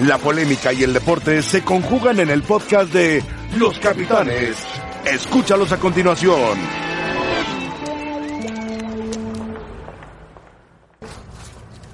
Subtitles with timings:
[0.00, 3.24] La polémica y el deporte se conjugan en el podcast de
[3.56, 4.56] Los Capitanes.
[5.06, 6.58] Escúchalos a continuación.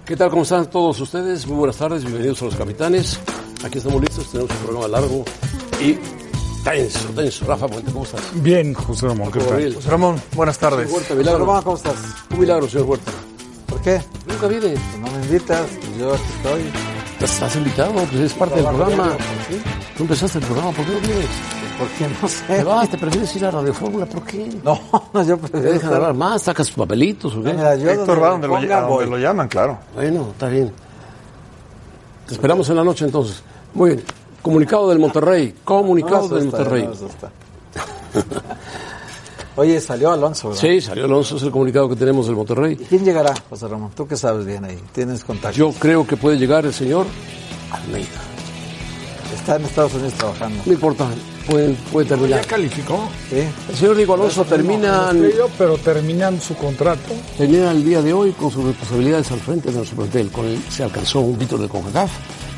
[0.04, 0.30] ¿Qué tal?
[0.30, 1.46] ¿Cómo están todos ustedes?
[1.46, 3.20] Muy buenas tardes, bienvenidos a Los Capitanes.
[3.64, 5.24] Aquí estamos listos, tenemos un programa largo
[5.80, 5.96] y
[6.64, 7.44] tenso, tenso.
[7.46, 8.20] Rafa Puente, ¿cómo estás?
[8.42, 9.48] Bien, José Ramón, ¿qué tal?
[9.48, 9.74] Gabriel.
[9.76, 10.90] José Ramón, buenas tardes.
[10.90, 11.46] Huerta, José milagro.
[11.46, 11.94] Ramón, ¿cómo estás?
[12.30, 13.12] Un milagro, señor Huerta.
[13.68, 14.02] ¿Por qué?
[14.26, 14.74] Nunca viene.
[15.00, 16.91] No me invitas, yo aquí estoy.
[17.22, 19.16] Estás invitado, pues es parte del programa.
[19.96, 21.26] Tú empezaste el programa, ¿por qué no vienes?
[21.78, 22.64] ¿Por qué no Te sé?
[22.64, 24.48] vas, te prefieres ir a Radio Fórmula, ¿por qué?
[24.64, 24.80] No,
[25.12, 26.42] no, yo ¿Te prefiero dejan hablar más?
[26.42, 27.52] ¿Sacas tus papelitos o qué?
[27.52, 29.78] Mira, yo Héctor va donde, lo, ponga, a donde lo llaman, claro.
[29.94, 30.72] Bueno, está bien.
[32.26, 33.42] Te esperamos en la noche entonces.
[33.74, 34.02] Muy bien.
[34.42, 35.54] Comunicado del Monterrey.
[35.56, 36.88] No Comunicado del Monterrey.
[36.88, 38.12] no.
[39.56, 40.60] Oye, salió Alonso, ¿verdad?
[40.60, 42.76] Sí, salió Alonso, es el comunicado que tenemos del Monterrey.
[42.80, 43.90] ¿Y quién llegará, José Ramón?
[43.94, 45.56] Tú que sabes bien ahí, tienes contacto.
[45.56, 47.06] Yo creo que puede llegar el señor
[47.70, 48.08] Almeida.
[49.34, 50.62] Está en Estados Unidos trabajando.
[50.64, 51.06] No importa,
[51.48, 52.42] puede, puede terminar.
[52.42, 53.08] Ya calificó.
[53.30, 53.42] ¿Sí?
[53.68, 55.10] El señor Diego Alonso termina,
[55.58, 57.12] pero terminan su contrato.
[57.36, 60.30] termina el día de hoy con sus responsabilidades al frente de nuestro plantel.
[60.30, 62.10] Con él se alcanzó un título de CONCACAF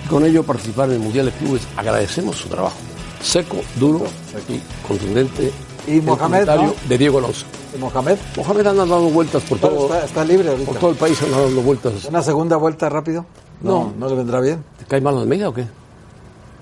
[0.09, 1.63] con ello participar en el Mundial de Clubes.
[1.77, 2.77] Agradecemos su trabajo.
[3.23, 4.05] Seco, duro
[4.49, 5.51] y contundente.
[5.87, 6.49] Y Mohamed,
[6.89, 7.45] de Diego Alonso.
[7.75, 8.17] ¿Y Mohamed?
[8.37, 10.71] Mohamed anda dando vueltas por todo, está, está libre ahorita.
[10.71, 12.05] por todo el país, anda dando vueltas.
[12.07, 13.27] ¿Una segunda vuelta rápido?
[13.61, 14.65] No, no, le vendrá bien.
[14.79, 15.67] ¿Te cae mal Almeida o qué?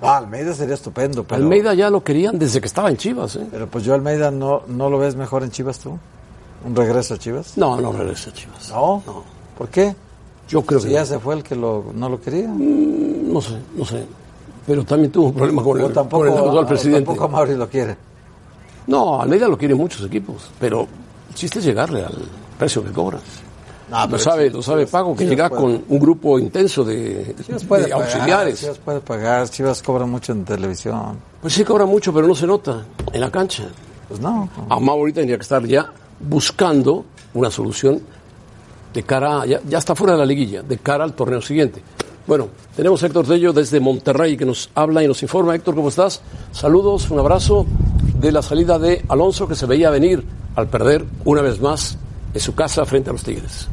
[0.01, 1.41] Ah, Almeida sería estupendo, pero...
[1.41, 3.47] Almeida ya lo querían desde que estaba en Chivas, ¿eh?
[3.49, 5.97] Pero pues yo Almeida no, no lo ves mejor en Chivas tú.
[6.65, 7.57] ¿Un regreso a Chivas?
[7.57, 8.69] No, no regresa a Chivas.
[8.69, 9.01] No.
[9.05, 9.23] No.
[9.57, 9.95] ¿Por qué?
[10.49, 11.05] Yo creo Si que ya no.
[11.05, 12.47] se fue el que lo, no lo quería.
[12.49, 14.05] No sé, no sé.
[14.67, 17.05] Pero también tuvo un problema con el, tampoco, con el actual presidente.
[17.05, 17.97] tampoco Mauri lo quiere.
[18.87, 20.87] No, Almeida lo quieren muchos equipos, pero
[21.29, 22.15] el chiste es llegarle al
[22.57, 23.21] precio que cobras.
[23.89, 26.83] No, lo pero sabe, Chivas- lo sabe Pago, que Chivas llega con un grupo intenso
[26.83, 27.35] de,
[27.67, 28.59] puede de pagar, auxiliares.
[28.59, 31.17] Chivas puede pagar, Chivas cobra mucho en televisión.
[31.41, 33.65] Pues sí cobra mucho, pero no se nota en la cancha.
[34.07, 34.49] Pues no.
[34.69, 38.01] Amado ahorita tendría que estar ya buscando una solución
[38.93, 41.81] de cara, ya, ya está fuera de la liguilla, de cara al torneo siguiente.
[42.25, 45.55] Bueno, tenemos a Héctor Tello desde Monterrey que nos habla y nos informa.
[45.55, 46.21] Héctor, ¿cómo estás?
[46.51, 47.65] Saludos, un abrazo
[48.23, 50.23] de la salida de Alonso que se veía venir
[50.55, 51.97] al perder una vez más
[52.33, 53.67] en su casa frente a los Tigres.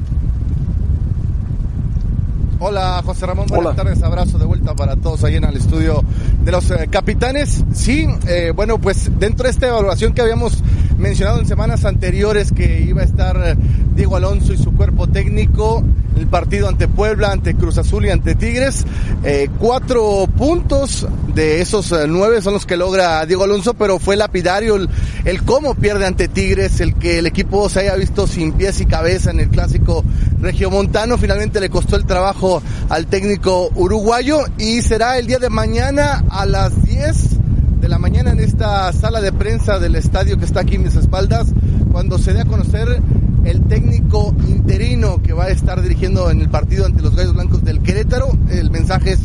[2.62, 3.74] Hola José Ramón, buenas Hola.
[3.74, 6.04] tardes, abrazo de vuelta para todos ahí en el estudio
[6.44, 7.64] de los eh, capitanes.
[7.72, 10.62] Sí, eh, bueno, pues dentro de esta evaluación que habíamos
[10.98, 13.56] mencionado en semanas anteriores que iba a estar eh,
[13.96, 15.82] Diego Alonso y su cuerpo técnico,
[16.18, 18.84] el partido ante Puebla, ante Cruz Azul y ante Tigres,
[19.24, 24.76] eh, cuatro puntos de esos nueve son los que logra Diego Alonso, pero fue lapidario
[24.76, 24.90] el,
[25.24, 28.86] el cómo pierde ante Tigres, el que el equipo se haya visto sin pies y
[28.86, 30.04] cabeza en el clásico
[30.40, 36.24] regiomontano, finalmente le costó el trabajo al técnico uruguayo y será el día de mañana
[36.30, 37.38] a las 10
[37.80, 40.96] de la mañana en esta sala de prensa del estadio que está aquí en mis
[40.96, 41.48] espaldas,
[41.92, 43.02] cuando se dé a conocer
[43.44, 47.64] el técnico interino que va a estar dirigiendo en el partido ante los Gallos Blancos
[47.64, 48.36] del Querétaro.
[48.50, 49.20] El mensaje es,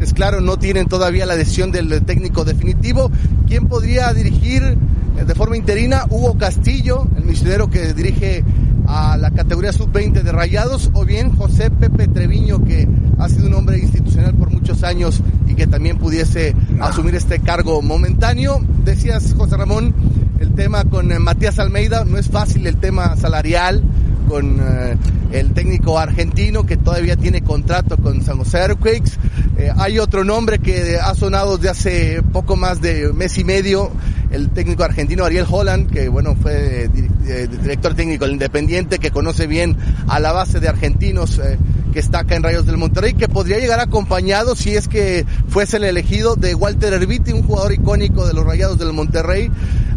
[0.00, 3.10] es claro, no tienen todavía la decisión del técnico definitivo.
[3.48, 6.04] ¿Quién podría dirigir eh, de forma interina?
[6.08, 8.44] Hugo Castillo, el misionero que dirige
[8.86, 12.88] a la categoría sub-20 de Rayados, o bien José Pepe Treviño, que
[13.18, 17.82] ha sido un hombre institucional por muchos años y que también pudiese asumir este cargo
[17.82, 18.60] momentáneo.
[18.84, 19.94] Decías, José Ramón,
[20.40, 23.82] el tema con eh, Matías Almeida, no es fácil el tema salarial
[24.28, 24.96] con eh,
[25.32, 29.12] el técnico argentino que todavía tiene contrato con San José Earthquakes.
[29.58, 33.90] Eh, hay otro nombre que ha sonado desde hace poco más de mes y medio,
[34.36, 36.90] el técnico argentino Ariel Holland, que bueno, fue eh,
[37.26, 39.76] eh, director técnico del Independiente, que conoce bien
[40.08, 41.58] a la base de argentinos eh,
[41.92, 45.78] que está acá en Rayos del Monterrey, que podría llegar acompañado si es que fuese
[45.78, 49.50] el elegido de Walter Herbiti, un jugador icónico de los Rayados del Monterrey.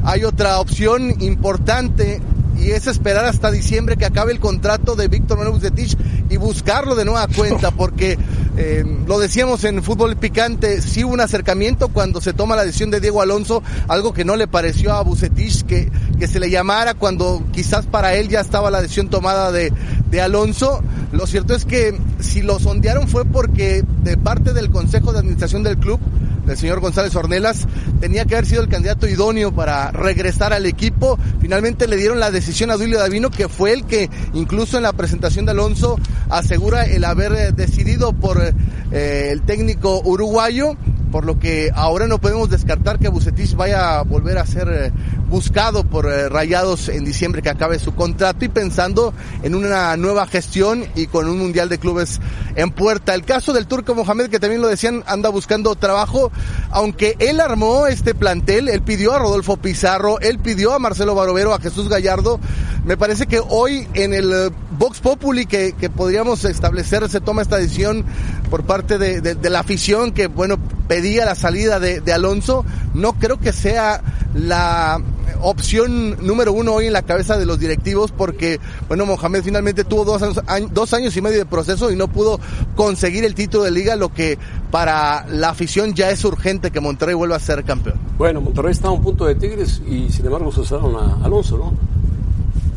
[0.03, 2.21] Hay otra opción importante
[2.59, 5.97] y es esperar hasta diciembre que acabe el contrato de Víctor Manuel Bucetich
[6.29, 8.17] y buscarlo de nueva cuenta, porque
[8.57, 12.91] eh, lo decíamos en fútbol picante, sí hubo un acercamiento cuando se toma la decisión
[12.91, 15.89] de Diego Alonso, algo que no le pareció a Bucetich que,
[16.19, 19.71] que se le llamara cuando quizás para él ya estaba la decisión tomada de,
[20.09, 20.81] de Alonso.
[21.11, 25.63] Lo cierto es que si lo sondearon fue porque de parte del Consejo de Administración
[25.63, 25.99] del club,
[26.49, 27.67] del señor González Ornelas,
[27.99, 31.17] tenía que haber sido el candidato idóneo para regresar al equipo.
[31.39, 34.93] Finalmente le dieron la decisión a Duilio Davino, que fue el que incluso en la
[34.93, 35.97] presentación de Alonso
[36.29, 40.75] asegura el haber eh, decidido por eh, el técnico uruguayo,
[41.11, 44.91] por lo que ahora no podemos descartar que Bucetich vaya a volver a ser eh,
[45.29, 50.25] buscado por eh, Rayados en diciembre que acabe su contrato y pensando en una nueva
[50.27, 52.19] gestión y con un Mundial de Clubes
[52.55, 53.13] en puerta.
[53.13, 56.31] El caso del Turco Mohamed, que también lo decían, anda buscando trabajo,
[56.71, 61.53] aunque él armó este plantel, él pidió a Rodolfo Pizarro, él pidió a Marcelo Barovero,
[61.53, 62.39] a Jesús Gallardo.
[62.85, 67.41] Me parece que hoy en el eh, Vox Populi que, que podríamos establecer se toma
[67.43, 68.03] esta decisión
[68.49, 72.65] por parte de, la afición que, bueno, pedía la salida de Alonso.
[72.93, 74.01] No creo que sea
[74.33, 75.01] la
[75.41, 80.05] opción número uno hoy en la cabeza de los directivos porque, bueno, Mohamed finalmente tuvo
[80.05, 82.39] dos años, dos años y medio de proceso y no pudo
[82.75, 84.37] conseguir el título de liga, lo que
[84.71, 87.97] para la afición ya es urgente que Monterrey vuelva a ser campeón.
[88.17, 91.57] Bueno, Monterrey está a un punto de Tigres y sin embargo se usaron a Alonso,
[91.57, 91.73] ¿no?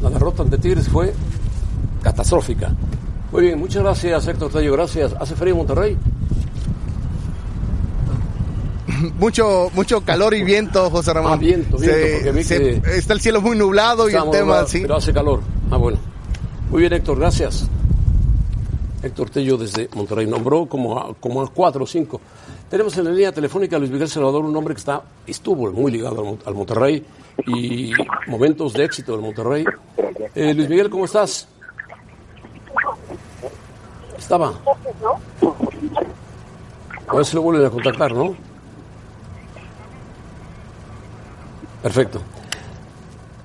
[0.03, 1.13] La derrota ante Tigres fue
[2.03, 2.75] catastrófica.
[3.31, 5.15] Muy bien, muchas gracias Héctor Tello, gracias.
[5.19, 5.97] ¿Hace frío Monterrey?
[9.19, 11.33] Mucho mucho calor y viento, José Ramón.
[11.33, 14.23] Ah, viento, viento, Se- porque vi se- que- está el cielo muy nublado y el
[14.31, 14.81] tema, nublado, sí.
[14.83, 15.41] Pero hace calor.
[15.71, 15.99] Ah, bueno.
[16.71, 17.69] Muy bien, Héctor, gracias.
[19.03, 22.21] Héctor Tello desde Monterrey nombró como a, como a cuatro o cinco.
[22.71, 25.91] Tenemos en la línea telefónica a Luis Miguel Salvador, un hombre que está, estuvo muy
[25.93, 27.05] ligado al Monterrey
[27.47, 27.93] y
[28.29, 29.65] momentos de éxito del Monterrey.
[30.35, 31.49] Eh, Luis Miguel, ¿cómo estás?
[34.17, 34.53] Estaba.
[37.09, 38.35] A ver si lo vuelven a contactar, ¿no?
[41.83, 42.23] Perfecto.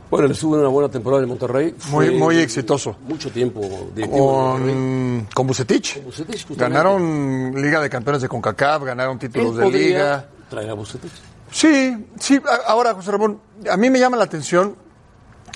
[0.09, 1.75] Bueno, él estuvo en una buena temporada en Monterrey.
[1.89, 2.95] Muy, Fue muy exitoso.
[3.01, 3.61] Mucho tiempo.
[4.09, 6.01] Con, con Bucetich.
[6.03, 6.77] Bucetich, justamente.
[6.77, 10.29] Ganaron Liga de Campeones de CONCACAF, ganaron títulos Él de Liga.
[10.49, 11.11] Traer a Bucetich.
[11.51, 12.39] Sí, sí.
[12.67, 14.75] Ahora, José Ramón, a mí me llama la atención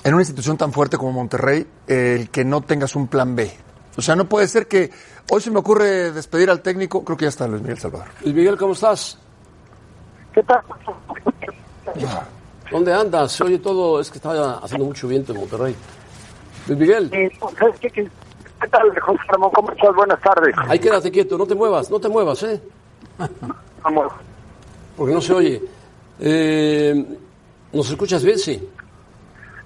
[0.04, 3.50] en una institución tan fuerte como Monterrey el que no tengas un plan B.
[3.96, 4.90] O sea, no puede ser que
[5.30, 8.08] hoy se me ocurre despedir al técnico, creo que ya está Luis Miguel Salvador.
[8.22, 9.18] Luis Miguel, ¿cómo estás?
[10.34, 10.60] ¿Qué tal?
[12.72, 13.32] ¿Dónde andas?
[13.32, 15.76] Se oye todo, es que está haciendo mucho viento en Monterrey.
[16.66, 17.90] Luis Miguel, Eh, ¿sabes qué?
[17.90, 18.08] ¿Qué
[18.60, 19.50] qué tal, José Ramón?
[19.54, 19.94] ¿Cómo estás?
[19.94, 20.54] Buenas tardes.
[20.68, 22.60] ahí quédate quieto, no te muevas, no te muevas, ¿eh?
[23.82, 24.12] Vamos.
[24.96, 25.62] Porque no se oye.
[26.20, 27.04] Eh,
[27.72, 28.38] ¿Nos escuchas bien?
[28.38, 28.68] Sí.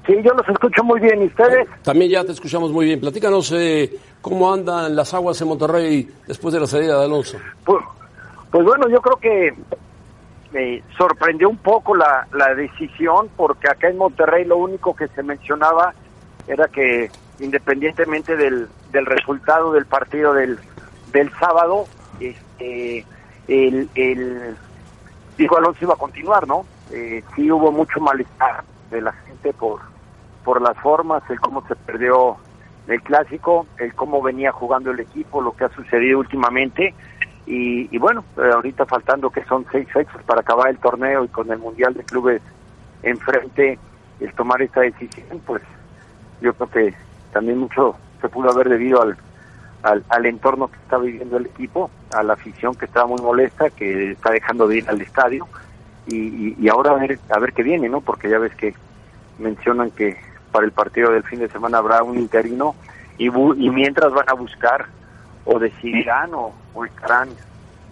[0.06, 1.22] Sí, yo los escucho muy bien.
[1.22, 1.68] ¿Y ustedes?
[1.82, 3.00] También ya te escuchamos muy bien.
[3.00, 7.38] Platícanos eh, cómo andan las aguas en Monterrey después de la salida de Alonso.
[7.64, 7.84] Pues,
[8.50, 9.54] pues bueno, yo creo que
[10.52, 15.22] me sorprendió un poco la, la decisión porque acá en Monterrey lo único que se
[15.22, 15.94] mencionaba
[16.46, 17.10] era que
[17.40, 20.58] independientemente del, del resultado del partido del,
[21.12, 21.86] del sábado,
[22.20, 23.04] este,
[23.48, 24.56] el, el
[25.36, 26.64] dijo Alonso iba a continuar, ¿no?
[26.92, 29.80] Eh, sí hubo mucho malestar de la gente por,
[30.44, 32.36] por las formas, el cómo se perdió
[32.86, 36.94] el clásico, el cómo venía jugando el equipo, lo que ha sucedido últimamente.
[37.46, 41.28] Y, y bueno, eh, ahorita faltando que son seis fechas para acabar el torneo y
[41.28, 42.42] con el Mundial de Clubes
[43.02, 43.78] enfrente,
[44.20, 45.62] el tomar esta decisión, pues
[46.40, 46.94] yo creo que
[47.32, 49.16] también mucho se pudo haber debido al,
[50.08, 54.12] al, entorno que está viviendo el equipo, a la afición que está muy molesta, que
[54.12, 55.46] está dejando de ir al estadio
[56.08, 58.00] y ahora a ver, a ver qué viene, ¿no?
[58.00, 58.74] Porque ya ves que
[59.38, 60.16] mencionan que
[60.52, 62.74] para el partido del fin de semana habrá un interino
[63.18, 64.86] y, bu- y mientras van a buscar
[65.46, 67.28] o decidirán o, o estarán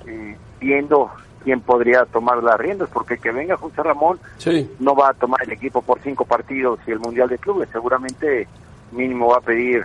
[0.07, 1.11] eh, viendo
[1.43, 4.69] quién podría tomar las riendas, porque que venga José Ramón Sí.
[4.81, 8.47] no va a tomar el equipo por cinco partidos y el Mundial de Clubes, seguramente
[8.93, 9.85] mínimo va a pedir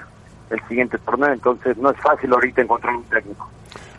[0.50, 3.48] el siguiente torneo, entonces no es fácil ahorita encontrar un técnico.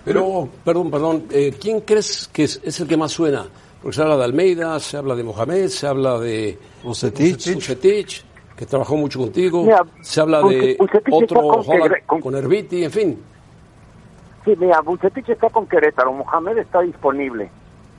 [0.04, 3.46] Pero, perdón, perdón, eh, ¿quién crees que es, es el que más suena?
[3.82, 7.54] Porque se habla de Almeida, se habla de Mohamed, se habla de Bucetich.
[7.54, 8.24] Bucetich,
[8.56, 12.84] que trabajó mucho contigo, Mira, se habla de Bucetich otro con Holland con- con Herbiti,
[12.84, 13.22] en fin.
[14.44, 17.50] Sí, mira, Bucetich está con Querétaro, Mohamed está disponible.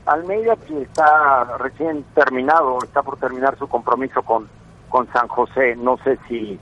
[0.05, 4.47] Almeida, que está recién terminado, está por terminar su compromiso con,
[4.89, 5.75] con San José.
[5.75, 6.59] No sé si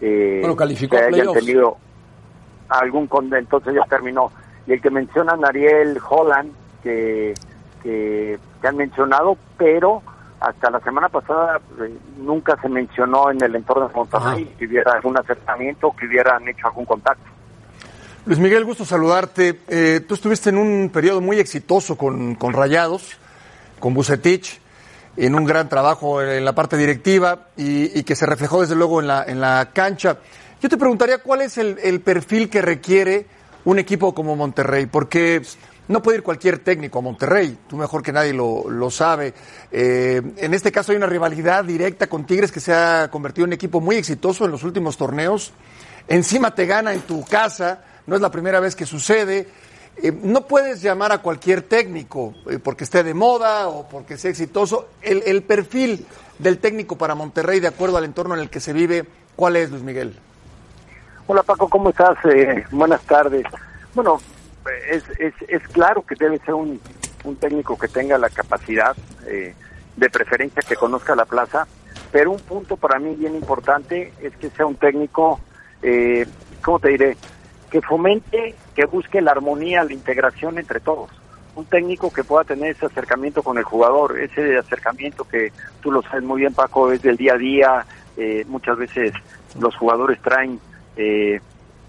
[0.00, 1.78] eh, Bueno, calificó se hayan tenido
[2.68, 4.30] algún con entonces ya terminó.
[4.66, 7.34] Y el que mencionan Ariel Holland, que,
[7.82, 10.02] que, que han mencionado, pero
[10.40, 14.58] hasta la semana pasada eh, nunca se mencionó en el entorno de Monterrey Ajá.
[14.58, 17.30] que hubiera algún acercamiento, que hubieran hecho algún contacto.
[18.24, 19.62] Luis Miguel, gusto saludarte.
[19.66, 23.16] Eh, tú estuviste en un periodo muy exitoso con, con Rayados,
[23.80, 24.60] con Bucetich,
[25.16, 29.08] en un gran trabajo en la parte directiva y, que se reflejó desde luego en
[29.08, 30.18] la, en la cancha.
[30.60, 33.26] Yo te preguntaría cuál es el, el perfil que requiere
[33.64, 35.42] un equipo como Monterrey, porque
[35.88, 39.34] no puede ir cualquier técnico a Monterrey, tú mejor que nadie lo, lo sabe.
[39.72, 43.48] Eh, en este caso hay una rivalidad directa con Tigres que se ha convertido en
[43.48, 45.52] un equipo muy exitoso en los últimos torneos.
[46.06, 49.46] Encima te gana en tu casa, no es la primera vez que sucede.
[49.96, 54.30] Eh, no puedes llamar a cualquier técnico eh, porque esté de moda o porque sea
[54.30, 54.88] exitoso.
[55.02, 56.06] El, perfil
[56.38, 59.04] del técnico para Monterrey, de acuerdo al entorno en el que se vive,
[59.36, 60.18] ¿cuál es, Luis Miguel?
[61.26, 62.16] Hola Paco, ¿cómo estás?
[62.24, 63.44] Eh, buenas tardes.
[63.94, 64.20] Bueno,
[64.90, 66.80] es, es, es claro que debe ser un,
[67.24, 69.54] un técnico que tenga la capacidad, eh,
[69.94, 71.66] de preferencia que conozca la plaza,
[72.10, 75.38] pero un punto para mí bien importante es que sea un técnico,
[76.62, 77.16] ¿cómo te diré?
[77.72, 81.10] Que fomente, que busque la armonía, la integración entre todos.
[81.56, 86.02] Un técnico que pueda tener ese acercamiento con el jugador, ese acercamiento que tú lo
[86.02, 87.86] sabes muy bien, Paco, es del día a día.
[88.18, 89.14] Eh, muchas veces
[89.58, 90.60] los jugadores traen
[90.96, 91.40] eh,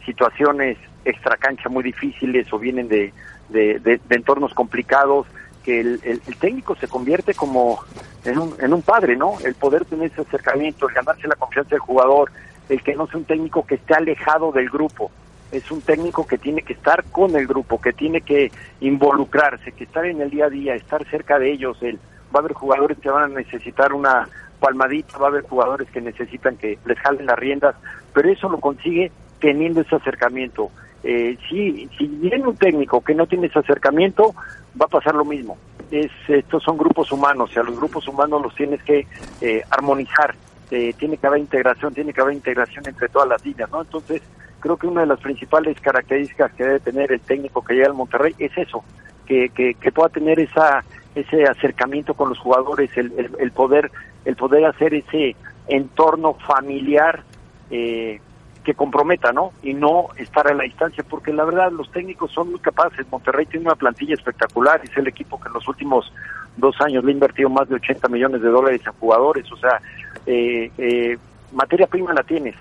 [0.05, 3.11] situaciones extracancha muy difíciles o vienen de,
[3.49, 5.27] de, entornos complicados
[5.63, 7.83] que el, el, el, técnico se convierte como
[8.23, 9.33] en un, en un padre, ¿no?
[9.43, 12.31] El poder tener ese acercamiento, el ganarse la confianza del jugador,
[12.69, 15.11] el que no sea un técnico que esté alejado del grupo,
[15.53, 19.83] es un técnico que tiene que estar con el grupo, que tiene que involucrarse, que
[19.83, 21.77] estar en el día a día, estar cerca de ellos.
[21.81, 21.97] El,
[22.35, 24.27] va a haber jugadores que van a necesitar una
[24.59, 27.75] palmadita, va a haber jugadores que necesitan que les jalen las riendas,
[28.13, 30.71] pero eso lo consigue teniendo ese acercamiento.
[31.03, 34.33] Eh, si, si viene un técnico que no tiene ese acercamiento,
[34.81, 35.57] va a pasar lo mismo.
[35.91, 39.05] Es, estos son grupos humanos y a los grupos humanos los tienes que
[39.41, 40.33] eh, armonizar,
[40.71, 43.81] eh, tiene que haber integración, tiene que haber integración entre todas las líneas, ¿no?
[43.81, 44.23] Entonces,
[44.63, 47.95] creo que una de las principales características que debe tener el técnico que llega al
[47.95, 48.81] Monterrey es eso,
[49.25, 53.91] que, que, pueda tener esa ese acercamiento con los jugadores, el, el, poder
[54.23, 55.35] el poder hacer ese
[55.67, 57.23] entorno familiar
[57.71, 58.21] eh,
[58.63, 59.51] que comprometa, ¿no?
[59.61, 63.05] Y no estar a la distancia, porque la verdad los técnicos son muy capaces.
[63.11, 66.09] Monterrey tiene una plantilla espectacular, es el equipo que en los últimos
[66.55, 69.81] dos años le ha invertido más de 80 millones de dólares a jugadores, o sea,
[70.25, 71.17] eh, eh,
[71.51, 72.55] materia prima la tienes.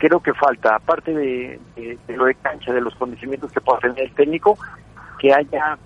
[0.00, 1.60] Creo que falta, aparte de,
[2.08, 4.56] lo de cancha, de los conocimientos que pueda tener el técnico,
[5.18, 5.76] que haya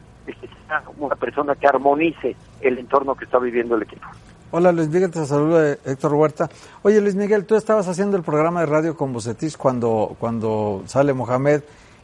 [0.99, 4.07] una persona que armonice el entorno que está viviendo el equipo.
[4.53, 6.49] Hola Luis Miguel, te saluda Héctor Huerta.
[6.83, 11.13] Oye Luis Miguel, tú estabas haciendo el programa de radio con Bucetis cuando, cuando sale
[11.13, 11.63] Mohamed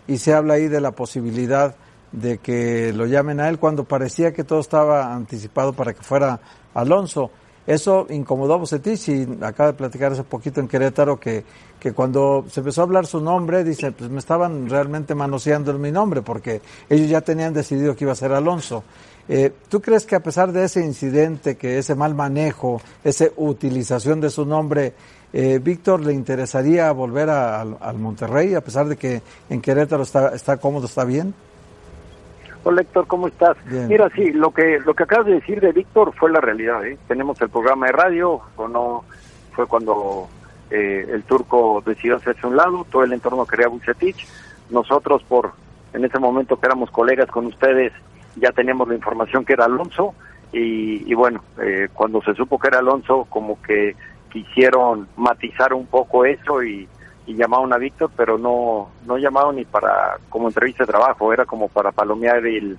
[0.09, 1.76] y se habla ahí de la posibilidad
[2.11, 6.40] de que lo llamen a él cuando parecía que todo estaba anticipado para que fuera
[6.75, 7.31] Alonso.
[7.67, 11.45] Eso incomodó a Bucetich y acaba de platicar hace poquito en Querétaro que,
[11.79, 15.81] que cuando se empezó a hablar su nombre, dice, pues me estaban realmente manoseando en
[15.81, 18.83] mi nombre porque ellos ya tenían decidido que iba a ser Alonso.
[19.29, 24.21] Eh, ¿Tú crees que a pesar de ese incidente, que ese mal manejo, esa utilización
[24.21, 24.95] de su nombre,
[25.33, 30.57] eh, Víctor le interesaría volver al Monterrey a pesar de que en Querétaro está, está
[30.57, 31.35] cómodo, está bien?
[32.62, 33.57] Hola Héctor, ¿cómo estás?
[33.67, 33.88] Bien.
[33.88, 36.85] Mira, sí, lo que lo que acabas de decir de Víctor fue la realidad.
[36.85, 36.99] ¿eh?
[37.09, 39.05] Tenemos el programa de radio, o no
[39.52, 40.29] fue cuando
[40.71, 44.26] eh, el turco decidió hacerse un lado, todo el entorno quería Bucetich.
[44.69, 45.52] Nosotros, por
[45.95, 47.93] en ese momento que éramos colegas con ustedes,
[48.37, 50.14] ya teníamos la información que era Alonso.
[50.52, 53.97] Y, y bueno, eh, cuando se supo que era Alonso, como que
[54.31, 56.88] quisieron matizar un poco eso y,
[57.31, 61.45] y llamaron a Víctor, pero no no llamaron ni para como entrevista de trabajo, era
[61.45, 62.77] como para palomear el,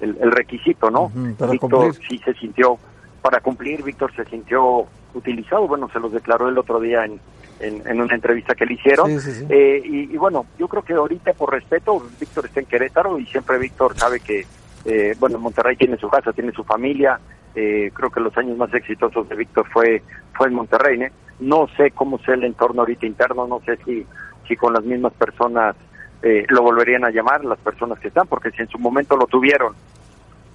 [0.00, 1.04] el, el requisito, ¿no?
[1.04, 2.08] Uh -huh, Víctor cumplir.
[2.08, 2.78] sí se sintió,
[3.22, 7.20] para cumplir, Víctor se sintió utilizado, bueno, se los declaró el otro día en,
[7.60, 9.06] en, en una entrevista que le hicieron.
[9.08, 9.46] Sí, sí, sí.
[9.48, 13.26] Eh, y, y, bueno, yo creo que ahorita por respeto, Víctor está en Querétaro y
[13.26, 14.46] siempre Víctor sabe que,
[14.84, 17.20] eh, bueno, Monterrey tiene su casa, tiene su familia,
[17.54, 20.02] eh, creo que los años más exitosos de Víctor fue,
[20.34, 21.12] fue en Monterrey, ¿eh?
[21.42, 24.06] No sé cómo sea el entorno ahorita interno, no sé si,
[24.46, 25.74] si con las mismas personas
[26.22, 29.26] eh, lo volverían a llamar, las personas que están, porque si en su momento lo
[29.26, 29.74] tuvieron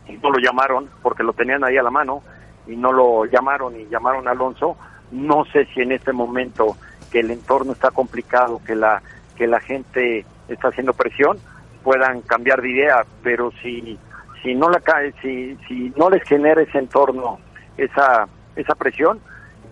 [0.08, 2.24] y no lo llamaron, porque lo tenían ahí a la mano,
[2.68, 4.78] y no lo llamaron y llamaron a Alonso,
[5.12, 6.78] no sé si en este momento
[7.12, 9.02] que el entorno está complicado, que la,
[9.36, 11.38] que la gente está haciendo presión,
[11.84, 14.00] puedan cambiar de idea, pero si,
[14.42, 17.40] si no la cae, si, si no les genera ese entorno,
[17.78, 19.20] esa, esa presión,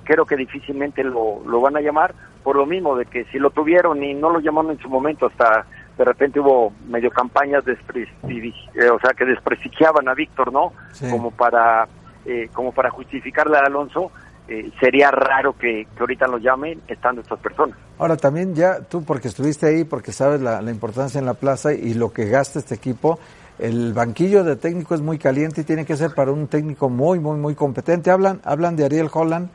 [0.06, 3.50] creo que difícilmente lo, lo van a llamar por lo mismo de que si lo
[3.50, 5.66] tuvieron y no lo llamaron en su momento hasta
[5.98, 11.10] de repente hubo medio campañas despre eh, o sea que desprestigiaban a Víctor no sí.
[11.10, 11.88] como para
[12.26, 14.12] eh, como para justificarle a Alonso
[14.48, 17.76] eh, sería raro que, que, ahorita lo llamen estando estas personas.
[17.98, 21.74] Ahora también ya tú porque estuviste ahí, porque sabes la, la, importancia en la plaza
[21.74, 23.18] y lo que gasta este equipo,
[23.58, 27.20] el banquillo de técnico es muy caliente y tiene que ser para un técnico muy,
[27.20, 28.12] muy, muy competente.
[28.12, 29.50] Hablan, hablan de Ariel Holland,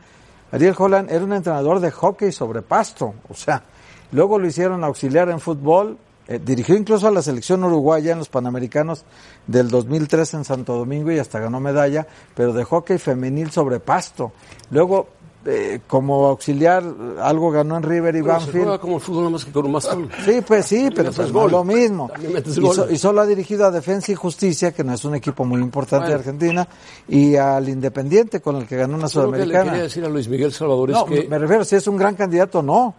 [0.51, 3.63] Ariel Holland era un entrenador de hockey sobre pasto, o sea,
[4.11, 8.29] luego lo hicieron auxiliar en fútbol, eh, dirigió incluso a la selección uruguaya en los
[8.29, 9.05] Panamericanos
[9.47, 12.05] del 2003 en Santo Domingo y hasta ganó medalla,
[12.35, 14.31] pero de hockey femenil sobre pasto.
[14.69, 15.07] Luego
[15.45, 16.83] eh, como auxiliar,
[17.19, 18.81] algo ganó en River y Bueno, se juega Banfield.
[18.81, 20.09] como el fútbol nada más que con un más gol.
[20.23, 22.11] Sí, pues sí, pero metes pues no es lo mismo.
[22.45, 25.43] Y, so- y solo ha dirigido a Defensa y Justicia, que no es un equipo
[25.43, 26.19] muy importante de Bueno.
[26.19, 26.67] Argentina,
[27.07, 29.71] y al Independiente, con el que ganó una Yo Lo que le Sudamericana.
[29.71, 32.15] quería decir a Luis Miguel Salvador No, es que me refiero, si es un gran
[32.15, 32.93] candidato o no.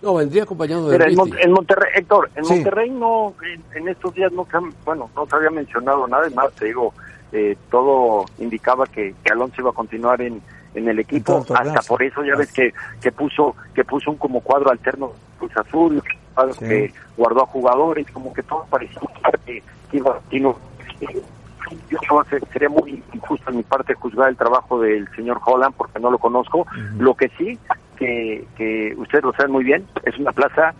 [0.00, 1.16] no vendría acompañado de Mira, en.
[1.16, 2.54] Mon- en Monterrey, Héctor, en Sí.
[2.54, 4.46] Monterrey no, en, en estos días no,
[4.84, 6.92] bueno, no se había mencionado nada, es más, te digo,
[7.32, 10.42] eh, todo indicaba que, que Alonso iba a continuar en,
[10.74, 14.40] en el equipo, hasta por eso ya ves que, que puso que puso un como
[14.40, 16.02] cuadro alterno Cruz Azul,
[16.52, 16.58] Sí.
[16.66, 19.00] que guardó a jugadores, como que todo parecía
[19.44, 20.18] que que iba.
[20.30, 20.40] Eh,
[21.90, 25.74] Yo creo que sería muy injusto en mi parte juzgar el trabajo del señor Holland
[25.76, 26.66] porque no lo conozco.
[26.98, 27.58] Lo que sí,
[27.96, 30.74] que, que ustedes lo saben muy bien, es una plaza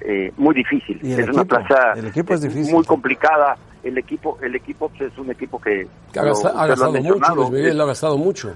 [0.00, 0.98] eh, muy difícil.
[1.02, 2.72] Es una plaza el equipo es difícil.
[2.74, 3.56] muy complicada.
[3.82, 6.26] El equipo, el equipo pues, es un equipo que, Que ha, ha
[6.62, 8.54] ha gastado mucho, mencionado, Luis Miguel es- ha gastado mucho.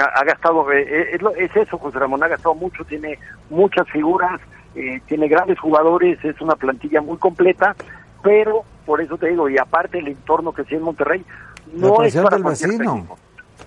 [0.00, 3.18] Ha, ha gastado, eh, eh, es, lo- es eso, José Ramón, ha gastado mucho, tiene
[3.50, 4.40] muchas figuras,
[4.74, 7.74] eh, tiene grandes jugadores, es una plantilla muy completa,
[8.22, 11.24] pero por eso te digo, y aparte el entorno que sí en Monterrey,
[11.74, 13.06] no es para del cualquier vecino.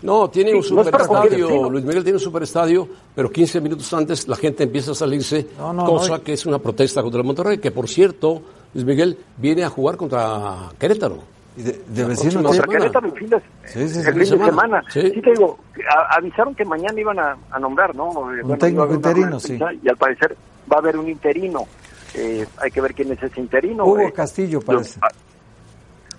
[0.02, 1.48] No, tiene un Sí, no superestadio.
[1.48, 1.70] vecino.
[1.70, 5.74] Luis Miguel tiene un superestadio, pero 15 minutos antes la gente empieza a salirse, No,
[5.74, 6.24] no, cosa no.
[6.24, 8.42] que es una protesta contra el Monterrey, que por cierto,
[8.74, 11.20] Luis Miguel viene a jugar contra Querétaro.
[11.56, 12.66] De, de vecino Contra.
[12.66, 14.50] Querétaro el fin de, Sí, sí, el fin de Semana.
[14.52, 14.84] semana.
[14.90, 15.02] Sí.
[15.14, 15.22] Sí.
[15.22, 18.10] te digo, a- avisaron que mañana iban a, a nombrar, ¿no?
[18.34, 19.60] Eh, bueno, técnico interino, sí.
[19.84, 20.36] Y al parecer
[20.72, 21.66] va a haber un interino.
[22.14, 23.84] Eh, hay que ver quién es ese interino.
[23.86, 24.14] Hugo eh.
[24.14, 24.94] Castillo, parece.
[25.00, 25.10] Yo- ah,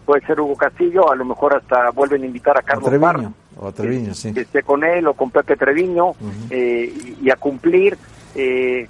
[0.05, 3.13] puede ser Hugo Castillo, a lo mejor hasta vuelven a invitar a Carlos Treviño.
[3.13, 4.33] Parra, O a Treviño, que, sí.
[4.35, 6.13] que esté con él o con Pepe Treviño
[6.51, 7.97] eh, y, y a cumplir.
[8.35, 8.87] eh,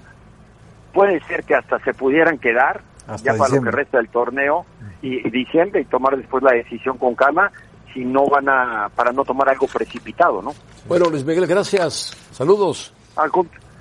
[0.92, 4.64] puede ser que hasta se pudieran quedar Hasta ya para lo que resta del torneo
[5.02, 7.50] y, y diciembre y tomar después la decisión con calma
[7.92, 10.54] si no van a para no tomar algo precipitado, ¿no?
[10.88, 12.16] Bueno, Luis Miguel, gracias.
[12.30, 12.92] Saludos.
[13.16, 13.30] Al,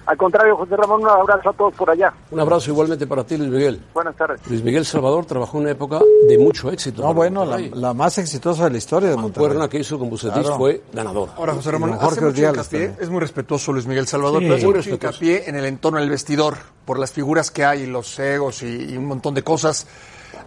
[0.05, 2.13] al contrario, José Ramón, un abrazo a todos por allá.
[2.31, 3.81] Un abrazo igualmente para ti, Luis Miguel.
[3.93, 4.41] Buenas tardes.
[4.47, 7.01] Luis Miguel Salvador trabajó en una época de mucho éxito.
[7.03, 9.47] No, bueno, la, la más exitosa de la historia de La Monterrey.
[9.49, 10.57] cuerna que hizo con Bucetich Claro.
[10.57, 11.33] fue ganadora.
[11.37, 14.45] Ahora, José Ramón, hace mucho hincapié, es muy respetuoso Luis Miguel Salvador, Sí.
[14.45, 17.85] pero hace Muy mucho hincapié en el entorno del vestidor, por las figuras que hay,
[17.85, 19.87] los egos y, y un montón de cosas.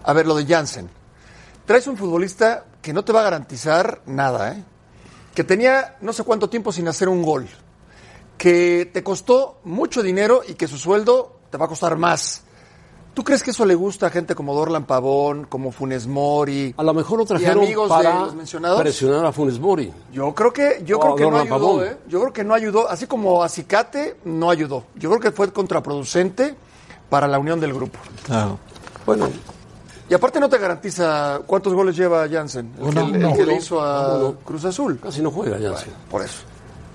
[0.02, 0.90] A ver, lo de Jansen.
[1.64, 4.62] Traes un futbolista que no te va a garantizar nada, ¿eh?
[5.34, 7.46] Que tenía no sé cuánto tiempo sin hacer un gol.
[8.44, 12.42] Que te costó mucho dinero y que su sueldo te va a costar más.
[13.14, 16.74] ¿Tú crees que eso le gusta a gente como Dorlan Pavón, como Funes Mori?
[16.76, 18.78] A lo mejor lo y trajeron amigos de para los mencionados?
[18.82, 19.90] presionar a Funes Mori.
[20.12, 21.84] Yo creo que yo O creo que no ayudó, Pavón.
[21.84, 21.96] ¿eh?
[22.06, 24.84] Yo creo que no ayudó, así como Acicate no ayudó.
[24.96, 26.54] Yo creo que fue contraproducente
[27.08, 27.98] para la unión del grupo.
[28.26, 28.58] Claro.
[29.06, 29.30] Bueno,
[30.10, 33.36] Y aparte no te garantiza cuántos goles lleva Jansen, el Uno, que, el uno.
[33.36, 34.34] que le hizo a.
[34.44, 35.00] Cruz Azul.
[35.00, 35.94] casi no juega Jansen.
[36.10, 36.40] Por eso.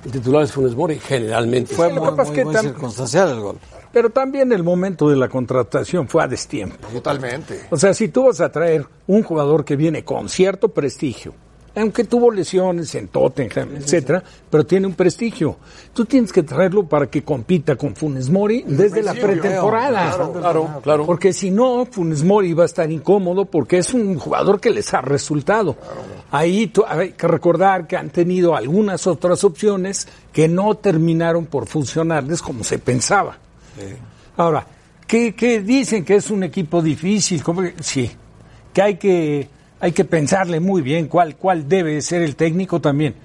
[0.05, 1.75] El titular es Funes Mori, generalmente.
[1.75, 3.57] Fue muy, muy, que circunstancial el gol.
[3.91, 6.87] Pero también el momento de la contratación fue a destiempo.
[6.93, 7.67] Totalmente.
[7.69, 11.33] O sea, si tú vas a traer un jugador que viene con cierto prestigio,
[11.79, 15.57] aunque tuvo lesiones en Tottenham, etcétera, pero tiene un prestigio.
[15.93, 20.09] Tú tienes que traerlo para que compita con Funes Mori desde la pretemporada.
[20.15, 21.05] Claro, claro, claro.
[21.05, 24.93] Porque si no, Funes Mori va a estar incómodo porque es un jugador que les
[24.93, 25.75] ha resultado.
[26.31, 31.65] Ahí tú- hay que recordar que han tenido algunas otras opciones que no terminaron por
[31.67, 33.37] funcionarles como se pensaba.
[34.37, 34.65] Ahora,
[35.07, 37.41] ¿qué, qué dicen que es un equipo difícil?
[37.43, 38.09] ¿Cómo que- Sí,
[38.73, 43.15] que hay que hay que pensarle muy bien cuál cuál debe ser el técnico también.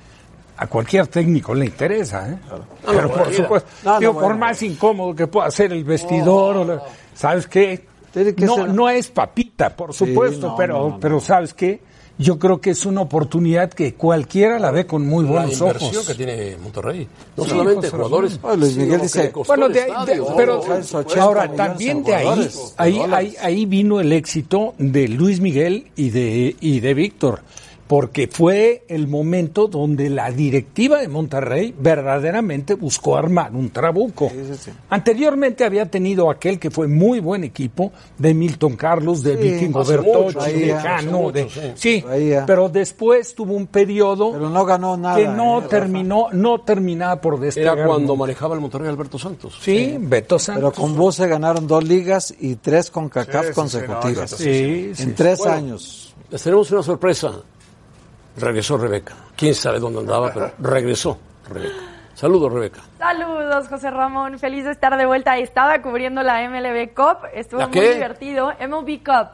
[0.57, 2.39] A cualquier técnico le interesa, ¿eh?
[2.87, 6.83] Pero por supuesto, No, digo, por más incómodo que pueda ser el vestidor, o la-
[7.15, 7.87] ¿sabes qué?
[8.13, 11.01] Que No, ser- no es papita, por supuesto, no, pero, no, no.
[11.01, 11.81] pero ¿sabes qué?
[12.17, 15.91] Yo creo que es una oportunidad que cualquiera la ve con muy la buenos inversión
[15.97, 16.07] ojos.
[16.07, 17.09] que tiene Monterrey.
[17.37, 18.41] No Sí, solamente José jugadores.
[18.41, 18.61] Ramón.
[18.61, 20.37] Luis Miguel dice- Bueno, de de- ¿no?
[20.37, 25.41] pero Traes 80 ahora también de ahí, ahí, ahí, ahí vino el éxito de Luis
[25.41, 27.41] Miguel y de, y de Víctor,
[27.95, 34.33] porque fue el momento donde la directiva de Monterrey verdaderamente buscó armar un trabuco.
[34.91, 39.99] Anteriormente había tenido aquel que fue muy buen equipo de Milton Carlos, de Vikingo hace
[39.99, 40.73] Bertocci,
[41.07, 42.01] mucho, de mucho, sí.
[42.01, 42.05] sí,
[42.45, 45.17] pero después tuvo un periodo Pero no ganó nada.
[45.17, 45.69] que no ¿eh, Rafa?
[45.69, 47.79] terminó, no terminaba por despegar.
[47.79, 48.17] Era cuando mucho.
[48.17, 49.57] manejaba el Monterrey Alberto Santos.
[49.63, 50.73] Sí, Beto Santos.
[50.75, 54.33] Pero con vos se ganaron dos ligas y tres con CACAF consecutivas.
[54.33, 55.55] Sí, sí, en tres Bueno.
[55.55, 56.11] años.
[56.29, 57.31] Les tenemos una sorpresa.
[58.37, 59.15] Regresó Rebeca.
[59.37, 61.19] Quién sabe dónde andaba, pero regresó
[61.49, 61.75] Rebeca.
[62.15, 62.81] Saludos, Rebeca.
[62.99, 64.39] Saludos, José Ramón.
[64.39, 65.37] Feliz de estar de vuelta.
[65.39, 67.27] Estaba cubriendo la MLB Cup.
[67.33, 67.95] Estuvo ¿La muy qué?
[67.95, 68.53] divertido.
[68.61, 69.31] MLB Cup.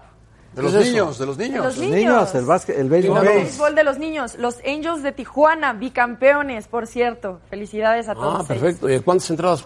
[0.55, 0.91] De los ¿Qué es eso?
[0.93, 1.65] niños, de los niños.
[1.65, 1.97] Los Los niños.
[1.97, 3.19] niños, el básquet, el béisbol.
[3.19, 3.43] El béis.
[3.45, 4.35] béisbol de los niños.
[4.37, 7.41] Los Angels de Tijuana, bicampeones, por cierto.
[7.51, 8.41] Felicidades a todos.
[8.41, 8.61] Ah, seis.
[8.61, 8.91] perfecto.
[8.91, 9.63] ¿Y cuántas entradas?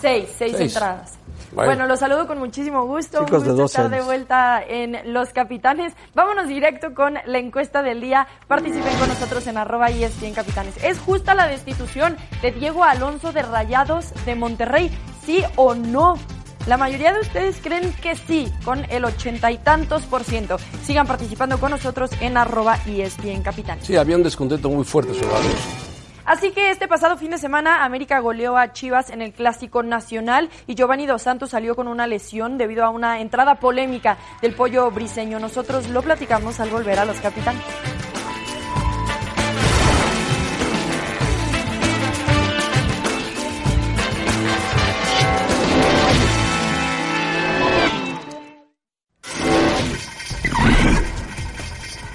[0.00, 0.74] Seis, seis, Seis.
[0.74, 1.14] entradas.
[1.52, 3.24] Bueno, los saludo con muchísimo gusto.
[3.24, 5.92] Chicos Un de gusto 12 estar de vuelta en Los Capitanes.
[6.14, 8.26] Vámonos directo con la encuesta del día.
[8.48, 10.82] Participen con nosotros en arroba ESPN Capitanes.
[10.82, 14.90] ¿Es justa la destitución de Diego Alonso de Rayados de Monterrey?
[15.24, 16.18] ¿Sí o no?
[16.66, 20.58] La mayoría de ustedes creen que sí, con el ochenta y tantos por ciento.
[20.84, 23.84] Sigan participando con nosotros en arroba ESPN Capitanes.
[23.84, 25.91] Sí, había un descontento muy fuerte sobre Alonso.
[26.24, 30.50] Así que este pasado fin de semana América goleó a Chivas en el Clásico Nacional
[30.66, 34.90] y Giovanni Dos Santos salió con una lesión debido a una entrada polémica del pollo
[34.90, 35.40] briseño.
[35.40, 37.62] Nosotros lo platicamos al volver a los capitanes.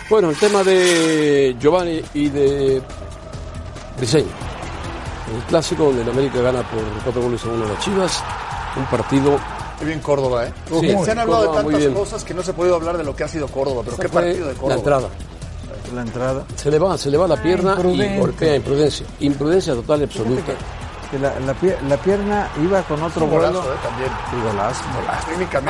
[0.10, 2.82] Bueno, el tema de Giovanni y de
[3.98, 4.28] Briseño.
[5.36, 8.24] El clásico donde el América gana por cuatro goles a uno a las Chivas.
[8.78, 9.38] Un partido.
[9.80, 10.54] Qué bien Córdoba, ¿eh?
[10.80, 13.04] Sí, Se han hablado Córdoba, de tantas cosas que no se ha podido hablar de
[13.04, 14.70] lo que ha sido Córdoba, pero qué Esa partido de Córdoba.
[14.70, 15.10] La entrada.
[15.94, 16.44] La entrada.
[16.56, 19.06] Se le va, se le va la pierna y golpea imprudencia.
[19.20, 20.54] Imprudencia total y absoluta.
[21.12, 23.64] Que la, la pie- la pierna iba con otro golazo.
[23.64, 23.78] ¿eh?
[23.84, 24.10] También.
[24.34, 24.84] Y golazo.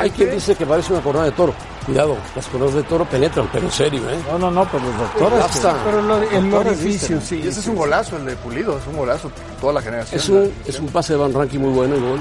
[0.00, 1.54] Hay quien dice que parece una corona de toro.
[1.88, 4.18] Cuidado, las coronas de toro penetran, pero en serio, ¿eh?
[4.30, 5.38] No, no, no, pero los doctores.
[5.40, 5.74] Basta.
[5.84, 7.40] Pero lo- el Doctores orificio, sí.
[7.42, 9.30] Y ese es un golazo, el de Pulido, es un golazo.
[9.60, 10.20] Toda la generación.
[10.20, 12.20] Es un, es un pase de Van Ranking muy bueno el gol.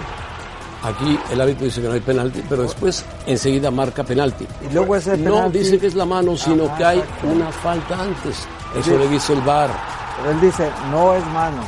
[0.84, 4.48] Aquí el árbitro dice que no hay penalti, pero después enseguida marca penalti.
[4.70, 7.28] Y luego ese No penalti- dice que es la mano, sino Ajá, que hay exacto.
[7.28, 8.48] una falta antes.
[8.80, 9.70] Eso le dice el VAR.
[10.18, 11.62] Pero él dice, no es mano.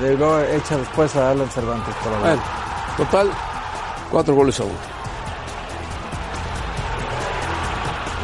[0.00, 2.26] Y luego echa después a Alan Cervantes por abajo.
[2.26, 2.42] Bueno,
[2.96, 3.30] total,
[4.10, 4.74] cuatro goles a uno.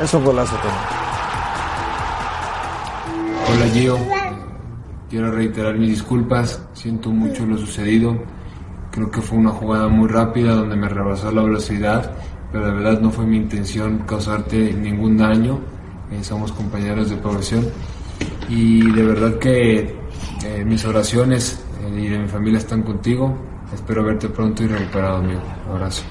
[0.02, 0.74] Es un golazo también.
[3.48, 3.98] Hola Gio,
[5.08, 8.18] quiero reiterar mis disculpas, siento mucho lo sucedido,
[8.90, 12.12] creo que fue una jugada muy rápida donde me rebasó la velocidad,
[12.50, 15.60] pero de verdad no fue mi intención causarte ningún daño,
[16.10, 17.64] eh, somos compañeros de profesión.
[18.48, 19.96] Y de verdad que
[20.44, 23.36] eh, mis oraciones eh, y de mi familia están contigo,
[23.72, 26.02] espero verte pronto y recuperado amigo, abrazo.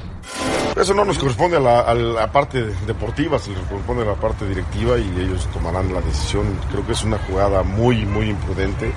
[0.76, 4.98] Eso no nos corresponde a la, parte deportiva, se les corresponde a la parte directiva
[4.98, 6.46] y ellos tomarán la decisión.
[6.72, 8.92] Creo que es una jugada muy, muy imprudente.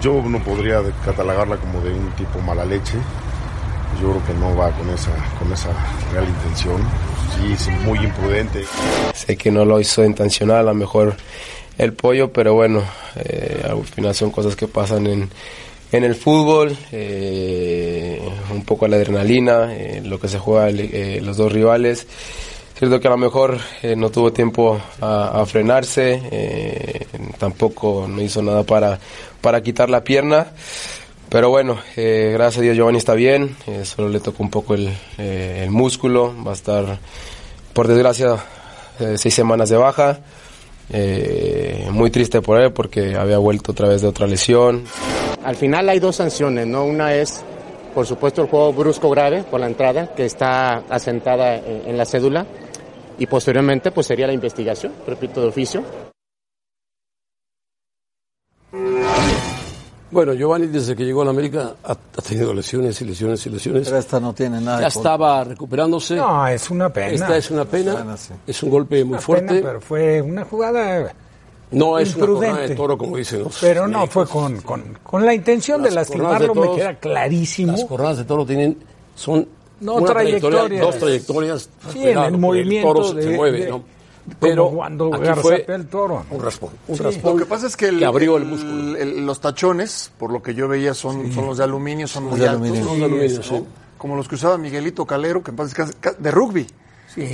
[0.00, 2.94] Yo no podría catalogarla como de un tipo mala leche.
[4.00, 5.68] Yo creo que no va con esa, con esa
[6.12, 6.80] real intención.
[7.36, 8.64] Sí, es muy imprudente.
[9.14, 11.14] Sé que no lo hizo intencional, a lo mejor
[11.76, 12.82] el pollo, pero bueno,
[13.16, 15.30] eh, al final son cosas que pasan en,
[15.92, 18.20] en el fútbol, eh,
[18.52, 22.06] un poco la adrenalina, eh, lo que se juega eh, los dos rivales.
[22.76, 23.58] Cierto que a lo mejor
[23.96, 27.06] no tuvo tiempo a, frenarse,
[27.38, 28.98] tampoco no hizo nada para,
[29.40, 30.48] para quitar la pierna.
[31.30, 35.70] Pero bueno, gracias a Dios Giovanni está bien, solo le tocó un poco el, el
[35.70, 36.98] músculo, va a estar,
[37.72, 38.44] por desgracia,
[39.16, 40.20] seis semanas de baja.
[40.92, 44.84] Eh, muy triste por él porque había vuelto otra vez de otra lesión.
[45.44, 46.84] Al final hay dos sanciones, ¿no?
[46.84, 47.44] Una es,
[47.94, 52.04] por supuesto, el juego brusco grave por la entrada, que está asentada en, en la
[52.04, 52.46] cédula,
[53.18, 55.82] y posteriormente, pues sería la investigación, repito, de oficio.
[60.16, 63.50] Bueno, Giovanni desde que llegó a la América ha, ha tenido lesiones y lesiones y
[63.50, 63.84] lesiones.
[63.86, 66.16] Pero esta no tiene nada Ya de estaba recuperándose.
[66.16, 67.08] No, es una pena.
[67.12, 67.96] Esta es una pena.
[67.96, 68.32] Pena, sí.
[68.46, 69.46] Es un golpe muy Una fuerte.
[69.46, 71.12] pena, pero fue una jugada.
[71.72, 74.12] no es una corona de toro, como dicen los Pero no médicos.
[74.14, 77.72] fue con, con, con la intención de Las de lastimarlo, me toros- queda clarísimo.
[77.72, 78.78] Las cornadas de toro tienen,
[79.14, 79.46] son
[79.80, 80.40] No, trayectorias.
[80.62, 81.68] trayectoria, dos trayectorias.
[81.92, 83.82] Sí, en el movimiento toro se, de- se mueve, de- ¿no?
[84.40, 86.24] Pero cuando aquí fue el toro.
[86.30, 87.02] un raspón, un Sí.
[87.02, 88.96] raspón Lo que pasa es que, el, abrió el músculo.
[88.96, 92.38] el- los tachones, por lo que yo veía, son, son los de aluminio, son muy
[92.40, 92.62] de altos.
[92.62, 92.88] aluminio.
[92.88, 93.42] Son de aluminio, ¿no?
[93.42, 93.64] sí.
[93.98, 96.66] Como los que usaba Miguelito Calero, que en paz descanse, ca- de rugby.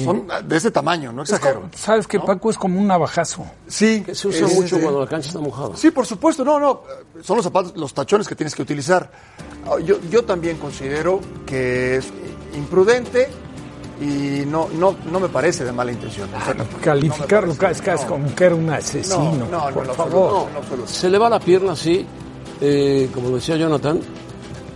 [0.05, 1.63] Son de ese tamaño, no Es exagero.
[1.63, 3.45] como- ¿Sabes que Paco es como un navajazo?
[3.67, 5.75] Sí, Que se usa es- mucho es- cuando la cancha está mojada.
[5.77, 6.83] Sí, por supuesto, no, no.
[7.23, 9.11] Son los zapatos, los tachones que tienes que utilizar.
[9.67, 12.07] Ah, Yo, yo también considero que es
[12.55, 13.29] imprudente
[14.03, 16.29] y no, no, no me parece de mala intención.
[16.35, 17.69] O sea, Calificarlo no
[18.03, 18.07] no.
[18.09, 19.19] como que era un asesino.
[19.19, 20.49] No, no, no, por en lo favor.
[20.57, 20.87] absoluto, lo.
[20.87, 22.05] Se le va la pierna, sí,
[22.61, 24.01] eh, como decía Jonathan,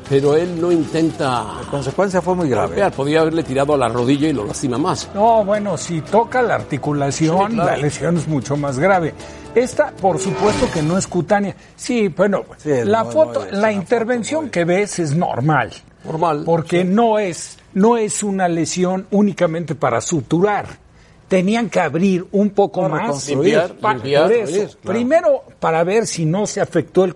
[0.09, 2.69] pero él no intenta La consecuencia fue muy grave.
[2.69, 2.93] golpear.
[2.93, 5.09] Podía haberle tirado a la rodilla y lo lastima más.
[5.15, 7.71] No, bueno, si toca la articulación, Sí, claro.
[7.73, 9.15] la lesión es mucho más grave.
[9.55, 11.57] Esta, por supuesto que no es cutánea.
[11.75, 15.73] Sí, bueno, Sí, es la foto, es la intervención que ves es normal.
[16.05, 16.43] Normal.
[16.45, 20.85] Porque no es, no es una lesión únicamente para suturar.
[21.29, 23.03] tenían que abrir un poco No, más.
[23.03, 24.43] reconstruir, Pa- limpiar, por eso.
[24.45, 24.79] abrir, claro.
[24.83, 27.15] Primero, para ver si no se afectó el,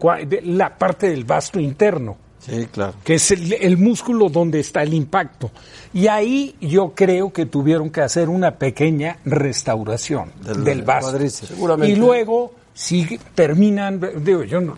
[0.57, 2.95] la parte del vasto interno Sí, claro.
[3.05, 5.53] que es el, el músculo donde está el impacto.
[5.95, 11.17] Y ahí yo creo que tuvieron que hacer una pequeña restauración Del- del, vaso.
[11.29, 11.93] Seguramente.
[11.93, 14.77] Y luego, si terminan, digo, yo no,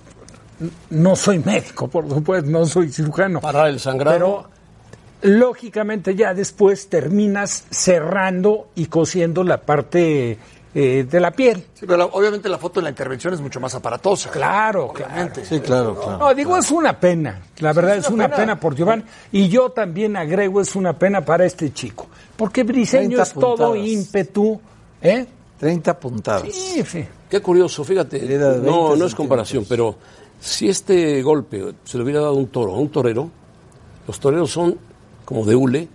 [0.90, 3.40] no soy médico, por supuesto, no soy cirujano.
[3.40, 4.16] Parar el sangrado.
[4.18, 4.52] Pero
[5.23, 10.39] lógicamente ya después terminas cerrando y cosiendo la parte
[10.75, 11.59] eh, de la piel.
[11.75, 14.31] Sí, pero la- obviamente la foto de la intervención es mucho más aparatosa.
[14.31, 15.31] Claro, claro.
[15.43, 16.19] Sí, claro, claro.
[16.19, 17.41] No, digo, es una pena.
[17.59, 18.59] La verdad es una pena.
[18.59, 19.05] por Giovanni.
[19.33, 22.07] Y yo también agrego, es una pena para este chico.
[22.37, 24.61] Porque Briseño 30 es todo ímpetu.
[25.03, 25.27] ¿Eh?
[25.59, 26.43] 30 puntadas.
[26.51, 27.05] Sí, sí.
[27.29, 28.17] Qué curioso, fíjate.
[28.17, 29.97] Herida de 20 No, no es comparación, pero
[30.41, 33.31] si este golpe se le hubiera dado a un toro, a un torero,
[34.07, 34.77] los toreros son
[35.33, 35.88] como de hule,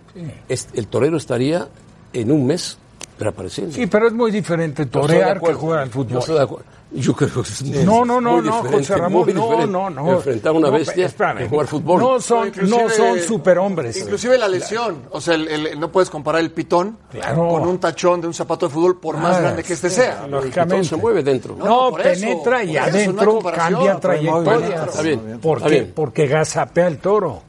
[0.74, 1.68] el torero estaría
[2.12, 2.78] en un mes
[3.18, 3.74] reapareciendo.
[3.74, 6.18] Sí, pero es muy diferente torear que jugar al Yo fútbol.
[6.18, 6.64] estoy de acuerdo.
[6.90, 9.90] Yo creo que es No, no, no, muy no, diferente, José Ramón, muy no, no,
[9.90, 10.12] no.
[10.14, 11.38] Enfrentar a una No, bestia espérame.
[11.40, 12.00] que jugar fútbol.
[12.00, 13.98] No son, no son superhombres.
[13.98, 17.46] Inclusive la lesión, o sea, el- el- no puedes comparar el pitón Claro.
[17.48, 19.96] con un tachón de un zapato de fútbol por más Ah, grande que este sí,
[19.96, 20.24] sea.
[20.24, 20.76] El lógicamente.
[20.76, 21.56] pitón se mueve dentro.
[21.56, 24.84] No, No, eso, penetra y no adentro cambia trayectoria.
[24.84, 25.82] Está bien, ¿Por qué?
[25.94, 27.42] Porque gazapea el toro.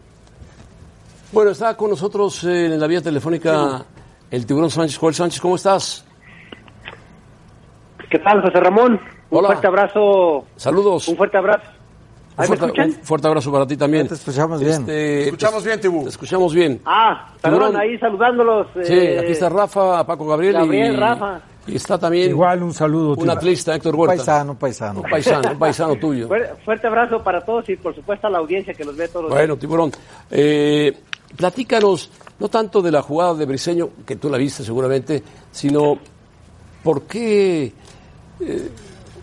[1.31, 3.85] Bueno, está con nosotros eh, en la vía telefónica
[4.31, 4.97] el tiburón Sánchez.
[4.97, 6.05] Joel Sánchez, ¿cómo estás?
[8.09, 8.93] ¿Qué tal, José Ramón?
[9.29, 9.49] Un Hola.
[9.49, 10.45] fuerte abrazo.
[10.55, 11.07] Saludos.
[11.07, 11.65] Un fuerte abrazo.
[11.67, 12.99] Un ¿Ahí me fuerte, escuchan?
[12.99, 14.07] un fuerte abrazo para ti también.
[14.07, 14.71] Te escuchamos bien.
[14.71, 16.03] Este, Te escuchamos bien, Tibú.
[16.03, 16.81] Te escuchamos bien.
[16.85, 17.81] Ah, perdón, Tiburón.
[17.81, 18.67] ahí saludándolos.
[18.83, 21.41] Sí, eh, aquí está Rafa, Paco Gabriel Gabriel, y, Rafa.
[21.67, 23.13] y está también Igual un saludo.
[23.21, 24.15] un atlista, Héctor Un Huerta.
[24.15, 25.01] paisano, un paisano.
[25.01, 26.27] Un paisano, un paisano tuyo.
[26.29, 29.23] fuer- Fuerte abrazo para todos y por supuesto a la audiencia que los ve todos
[29.25, 29.91] los Bueno, Tiburón,
[30.31, 30.97] eh,
[31.35, 35.97] platícanos, no tanto de la jugada de Briseño, que tú la viste seguramente, sino
[36.83, 37.73] por qué,
[38.39, 38.69] eh,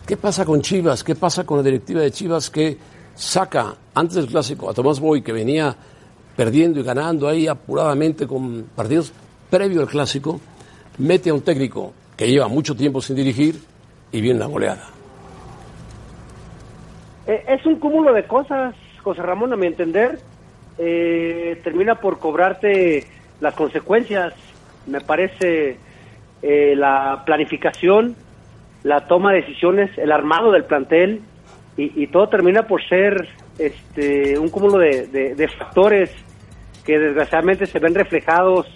[0.07, 2.77] qué pasa con Chivas, qué pasa con la directiva de Chivas que
[3.15, 5.75] saca antes del clásico a Tomás Boy, que venía
[6.37, 9.13] perdiendo y ganando ahí apuradamente con partidos
[9.49, 10.39] previo al clásico,
[10.99, 13.61] mete a un técnico que lleva mucho tiempo sin dirigir
[14.13, 14.91] y viene una goleada.
[17.27, 20.21] Eh, es un cúmulo de cosas, José Ramón, a mi entender.
[20.79, 23.05] Eh, termina por cobrarte
[23.41, 24.35] las consecuencias.
[24.87, 25.77] Me parece
[26.43, 28.15] eh, la planificación,
[28.83, 31.21] la toma de decisiones, el armado del plantel
[31.79, 36.11] y, todo termina por ser este, un cúmulo de, de- de factores
[36.87, 38.67] que desgraciadamente se ven reflejados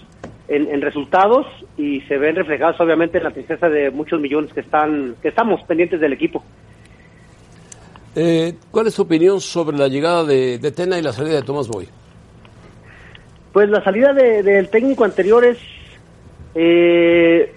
[0.48, 1.46] en, en resultados
[1.78, 5.62] y se ven reflejados obviamente en la tristeza de muchos millones que están que estamos
[5.62, 6.44] pendientes del equipo.
[8.16, 11.42] Eh, ¿Cuál es tu opinión sobre la llegada de, de Tena y la salida de
[11.42, 11.86] Tomás Boy?
[13.52, 15.58] Pues la salida de- del técnico anterior es
[16.54, 17.52] eh,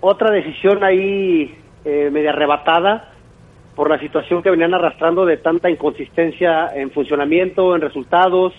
[0.00, 1.54] otra decisión ahí
[1.84, 3.10] eh, media arrebatada
[3.74, 8.52] por la situación que venían arrastrando de tanta inconsistencia en funcionamiento, en resultados.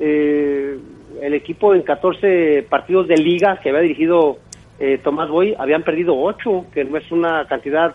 [0.00, 0.78] Eh,
[1.20, 4.38] el equipo en 14 partidos de liga que había dirigido
[4.78, 7.94] eh, Tomás Boy habían perdido 8, que no es una cantidad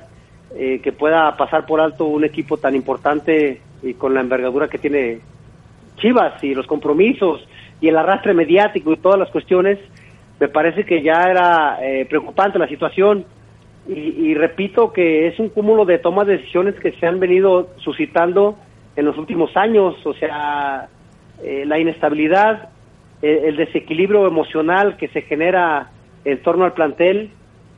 [0.55, 4.77] eh, que pueda pasar por alto un equipo tan importante y con la envergadura que
[4.77, 5.19] tiene
[5.97, 7.47] Chivas y los compromisos
[7.81, 9.79] y el arrastre mediático y todas las cuestiones,
[10.39, 13.25] me parece que ya era eh, preocupante la situación.
[13.87, 17.69] Y, y repito que es un cúmulo de tomas de decisiones que se han venido
[17.77, 18.57] suscitando
[18.97, 20.89] en los últimos años, o sea,
[21.43, 22.69] eh, la inestabilidad,
[23.21, 25.91] eh, el desequilibrio emocional que se genera
[26.25, 27.29] en torno al plantel,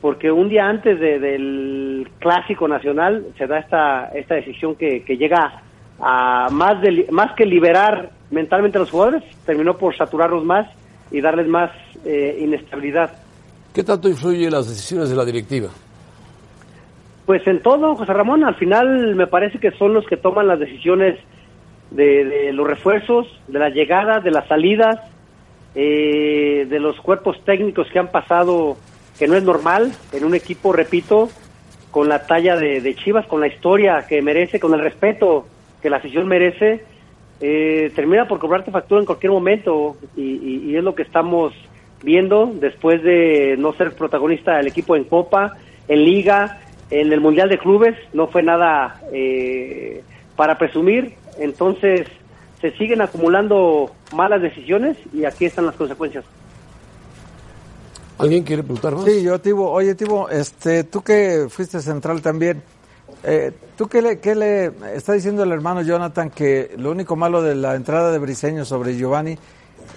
[0.02, 5.18] porque un día antes de- del clásico nacional se da esta, esta decisión que, que
[5.18, 5.62] llega
[6.00, 10.68] a más, de, más que liberar mentalmente a los jugadores, terminó por saturarlos más
[11.12, 11.72] y darles más
[12.06, 13.12] eh, inestabilidad.
[13.74, 15.70] ¿Qué tanto influye las decisiones de la directiva?
[17.26, 20.60] Pues en todo, José Ramón, al final me parece que son los que toman las
[20.60, 21.20] decisiones
[21.92, 25.00] de, de los refuerzos, de las llegadas, de las salidas,
[25.76, 28.78] eh, de los cuerpos técnicos que han pasado,
[29.20, 31.30] que no es normal en un equipo, repito,
[31.92, 35.46] con la talla de, Chivas, con la historia que merece, con el respeto
[35.82, 36.84] que la afición merece,
[37.42, 39.98] eh, termina por cobrarte factura en cualquier momento.
[40.16, 41.54] Y, y- y es lo que estamos
[42.02, 45.58] viendo después de no ser protagonista del equipo en Copa,
[45.90, 50.02] en Liga, en el Mundial de Clubes, no fue nada eh,
[50.36, 52.08] para presumir, entonces
[52.62, 56.26] se siguen acumulando malas decisiones y aquí están las consecuencias.
[58.20, 59.06] ¿Alguien quiere preguntar más?
[59.06, 59.72] Sí, yo, Tibo.
[59.72, 62.62] Oye, Tibo, este, tú que fuiste central también,
[63.24, 67.42] eh, ¿tú qué le, qué le está diciendo el hermano Jonathan que lo único malo
[67.42, 69.38] de la entrada de Briseño sobre Giovanni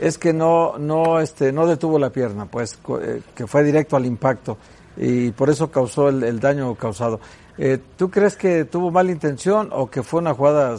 [0.00, 4.06] es que no, no, este, no detuvo la pierna, pues, eh, que fue directo al
[4.06, 4.56] impacto
[4.96, 7.20] y por eso causó el, el daño causado.
[7.58, 10.76] Eh, ¿Tú crees que tuvo mala intención o que fue una jugada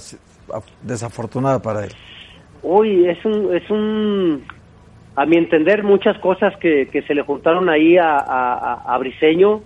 [0.82, 1.91] desafortunada para él?
[2.63, 4.43] Uy, es un, es un,
[5.15, 9.62] a mi entender, muchas cosas que, que se le juntaron ahí a, a, Briseño.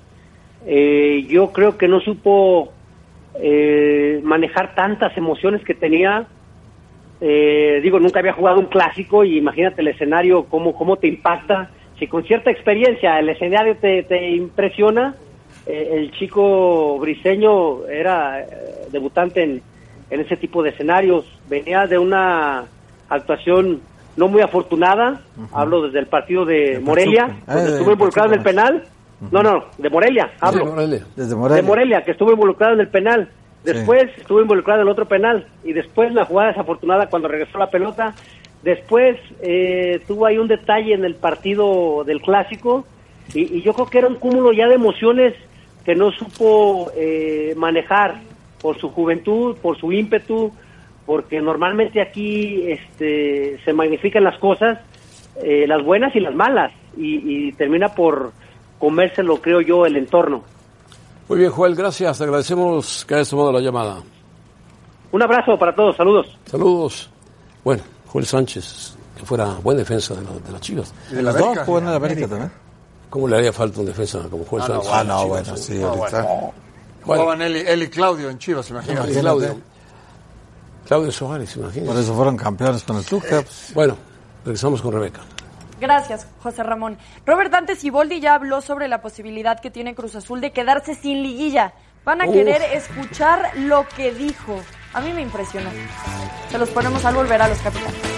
[0.66, 2.74] Eh, yo creo que no supo
[3.36, 6.28] eh, manejar tantas emociones que tenía.
[7.22, 11.70] Eh, digo, nunca había jugado un clásico y imagínate el escenario, cómo, cómo te impacta.
[11.98, 15.16] Si con cierta experiencia el escenario te, te impresiona,
[15.66, 18.48] eh, el chico briseño era eh,
[18.92, 19.62] debutante en,
[20.10, 21.26] en ese tipo de escenarios.
[21.50, 22.66] Venía de una
[23.10, 23.82] actuación
[24.18, 25.22] no muy afortunada,
[25.54, 28.84] hablo desde el partido de Morelia, donde Eh, estuvo involucrado en el penal.
[29.32, 30.66] No, no, de Morelia, hablo.
[31.16, 31.56] Desde Morelia.
[31.56, 33.30] De Morelia, que estuvo involucrado en el penal.
[33.64, 35.48] Después estuvo involucrado en el otro penal.
[35.64, 38.14] Y después la jugada desafortunada cuando regresó la pelota.
[38.64, 42.86] Después eh, tuvo ahí un detalle en el partido del clásico.
[43.34, 45.34] Y, y yo creo que era un cúmulo ya de emociones
[45.84, 48.22] que no supo eh, manejar
[48.62, 50.52] por su juventud, por su ímpetu,
[51.08, 54.78] porque normalmente aquí este, se magnifican las cosas,
[55.42, 58.32] eh, las buenas y las malas, y, y termina por
[58.78, 60.44] comérselo, creo yo, el entorno.
[61.30, 62.20] Muy bien, Joel, gracias.
[62.20, 63.98] Te agradecemos que hayas tomado la llamada.
[65.12, 66.38] Un abrazo para todos, saludos.
[66.46, 67.10] Saludos.
[67.64, 70.94] Bueno, Joel Sánchez, que fuera buen defensa de, la- de las Chivas.
[71.10, 71.24] De
[71.66, 72.52] jugó en el América también.
[73.10, 74.92] ¿Cómo le haría falta un defensa como Joel Ah, no, Sánchez?
[74.94, 76.22] ah, no, Chivas, bueno, sí, ahorita.
[76.22, 76.54] Bueno.
[77.24, 79.20] Jugaban él, y- él y Claudio en Chivas, imagínate.
[79.20, 79.56] Claudio.
[80.88, 81.92] Claudio Suárez, imagínate.
[81.92, 83.44] Por eso fueron campeones con el Tuca.
[83.74, 83.98] Bueno,
[84.46, 85.22] regresamos con Rebeca.
[85.80, 86.98] Gracias, José Ramón.
[87.26, 91.22] Robert Dante Siboldi ya habló sobre la posibilidad que tiene Cruz Azul de quedarse sin
[91.22, 91.74] liguilla.
[92.04, 92.34] Van a Uf.
[92.34, 94.60] querer escuchar lo que dijo.
[94.94, 95.70] A mí me impresionó.
[96.50, 98.17] Se los ponemos al volver a los capitanes.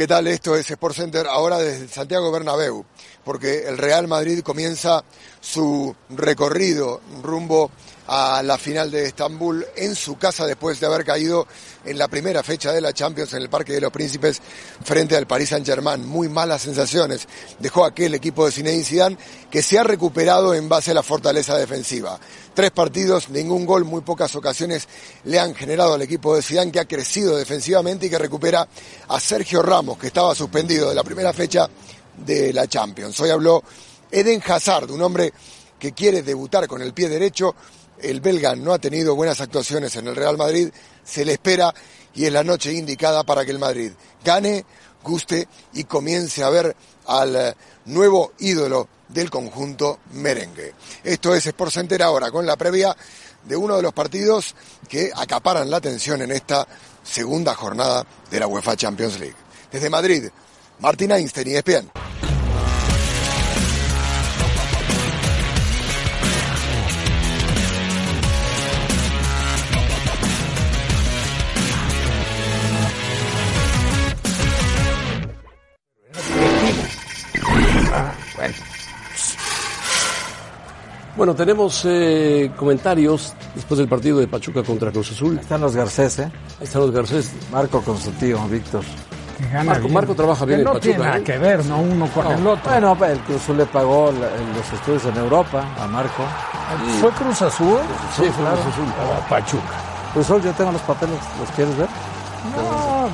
[0.00, 0.28] ¿Qué tal?
[0.28, 2.86] Esto es Sport Center ahora desde Santiago Bernabéu,
[3.22, 5.04] porque el Real Madrid comienza
[5.42, 7.70] su recorrido rumbo
[8.12, 11.46] a la final de Estambul en su casa después de haber caído
[11.84, 14.42] en la primera fecha de la Champions en el Parque de los Príncipes
[14.82, 16.04] frente al Paris Saint-Germain.
[16.04, 17.28] Muy malas sensaciones
[17.60, 19.18] dejó aquel equipo de Zinedine Zidane
[19.48, 22.18] que se ha recuperado en base a la fortaleza defensiva.
[22.52, 24.88] Tres partidos, ningún gol, muy pocas ocasiones
[25.22, 28.66] le han generado al equipo de Zidane que ha crecido defensivamente y que recupera
[29.06, 31.70] a Sergio Ramos que estaba suspendido de la primera fecha
[32.16, 33.20] de la Champions.
[33.20, 33.62] Hoy habló
[34.10, 35.32] Eden Hazard, un hombre
[35.78, 37.54] que quiere debutar con el pie derecho.
[38.02, 40.70] El belga no ha tenido buenas actuaciones en el Real Madrid,
[41.04, 41.74] se le espera
[42.14, 43.92] y es la noche indicada para que el Madrid
[44.24, 44.64] gane,
[45.02, 47.54] guste y comience a ver al eh,
[47.86, 50.74] nuevo ídolo del conjunto merengue.
[51.02, 52.96] Esto es Sport Center ahora con la previa
[53.44, 54.54] de uno de los partidos
[54.88, 56.66] que acaparan la atención en esta
[57.02, 59.36] segunda jornada de la UEFA Champions League.
[59.72, 60.28] Desde Madrid,
[60.80, 61.90] Martín Einstein y ESPN.
[81.20, 85.34] Bueno, tenemos eh, comentarios después del partido de Pachuca contra Cruz Azul.
[85.34, 86.32] Ahí están los Garcés, ¿eh?
[86.58, 87.30] Ahí están los Garcés.
[87.52, 88.82] Marco con su tío, Víctor.
[89.52, 89.92] Marco- bien.
[89.92, 91.22] Marco trabaja bien Que en no Pachuca, tiene nada ¿eh?
[91.22, 91.78] que ver, ¿no?
[91.82, 92.70] Uno con No, el otro.
[92.70, 96.22] Bueno, el Cruz Azul le pagó la- los estudios en Europa a Marco.
[97.02, 97.78] ¿Fue Cruz Azul?
[98.16, 98.56] Sí, fue claro.
[98.62, 98.84] Cruz Azul.
[98.86, 99.62] Oh, Pachuca.
[100.14, 101.88] Cruz Azul, yo tengo los papeles, ¿los quieres ver?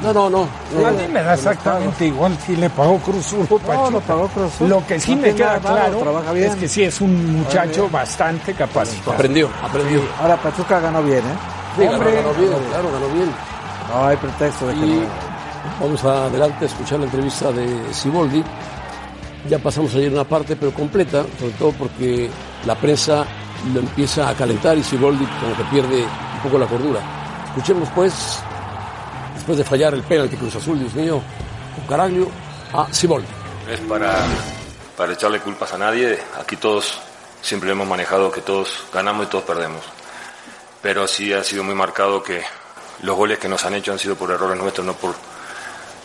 [0.03, 0.87] No, no, no.
[0.87, 3.90] a mí me da exactamente igual si le pagó Cruz Azul o Pachuca.
[3.90, 4.68] lo pagó Cruz Azul.
[4.68, 6.51] Lo que sí No me queda claro trabaja bien.
[6.51, 9.12] es que sí es un muchacho bastante capacitado.
[9.12, 10.01] Aprendió, aprendió.
[10.20, 11.22] Ahora Pachuca ganó bien, ¿eh?
[11.77, 12.12] Sí, ganó, Hombre.
[12.16, 13.31] ganó bien, claro, ganó bien.
[13.92, 15.07] No hay pretexto de que Y no.
[15.81, 18.42] vamos adelante a escuchar la entrevista de Siboldi.
[19.49, 22.29] Ya pasamos ayer una parte, pero completa, sobre todo porque
[22.66, 23.25] la prensa
[23.72, 26.99] lo empieza a calentar y Siboldi como que pierde un poco la cordura.
[27.49, 28.40] Escuchemos pues,
[29.47, 31.23] después de fallar el penalti Cruz Azul, Dios mío,
[31.77, 32.29] con Caraglio,
[32.73, 32.89] a.
[32.89, 34.27] No es para,
[34.97, 36.19] para echarle culpas a nadie.
[36.41, 36.99] Aquí todos
[37.43, 39.85] siempre hemos manejado que todos ganamos y todos perdemos.
[40.83, 42.43] Pero sí ha sido muy marcado que
[43.03, 45.14] los goles que nos han hecho han sido por errores nuestros, no por,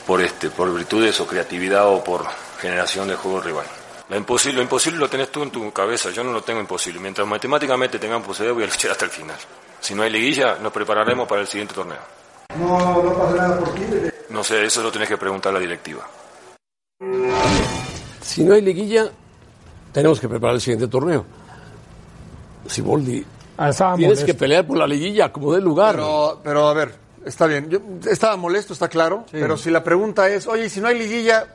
[0.06, 2.28] por, este, por virtudes o creatividad o por
[2.60, 3.66] generación de juego rival.
[4.10, 7.00] La imposible, lo imposible lo tenés tú en tu cabeza, yo no lo tengo imposible.
[7.00, 9.38] Mientras matemáticamente tengamos posibilidad voy a luchar hasta el final.
[9.80, 12.21] Si no hay liguilla, nos prepararemos para el siguiente torneo.
[12.60, 13.82] No, no pasa nada por ti.
[14.30, 16.08] No sé, eso lo tenés que preguntar a la directiva.
[18.22, 19.10] Si no hay liguilla,
[19.92, 21.26] tenemos que preparar el siguiente torneo.
[22.68, 23.26] Siboldi,
[23.58, 24.26] Ah, estaba tienes molesto.
[24.26, 25.96] que pelear por la liguilla, como dé lugar.
[25.96, 26.96] Pero, pero a ver,
[27.26, 27.70] está bien.
[27.70, 27.80] Yo
[28.10, 29.26] estaba molesto, está claro.
[29.32, 31.46] Pero si la pregunta es, oye, ¿y si no hay liguilla,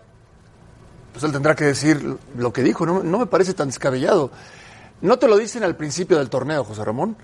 [1.12, 2.84] pues él tendrá que decir lo que dijo.
[2.86, 4.30] No, no me parece tan descabellado.
[5.00, 7.16] No te lo dicen al principio del torneo, José Ramón.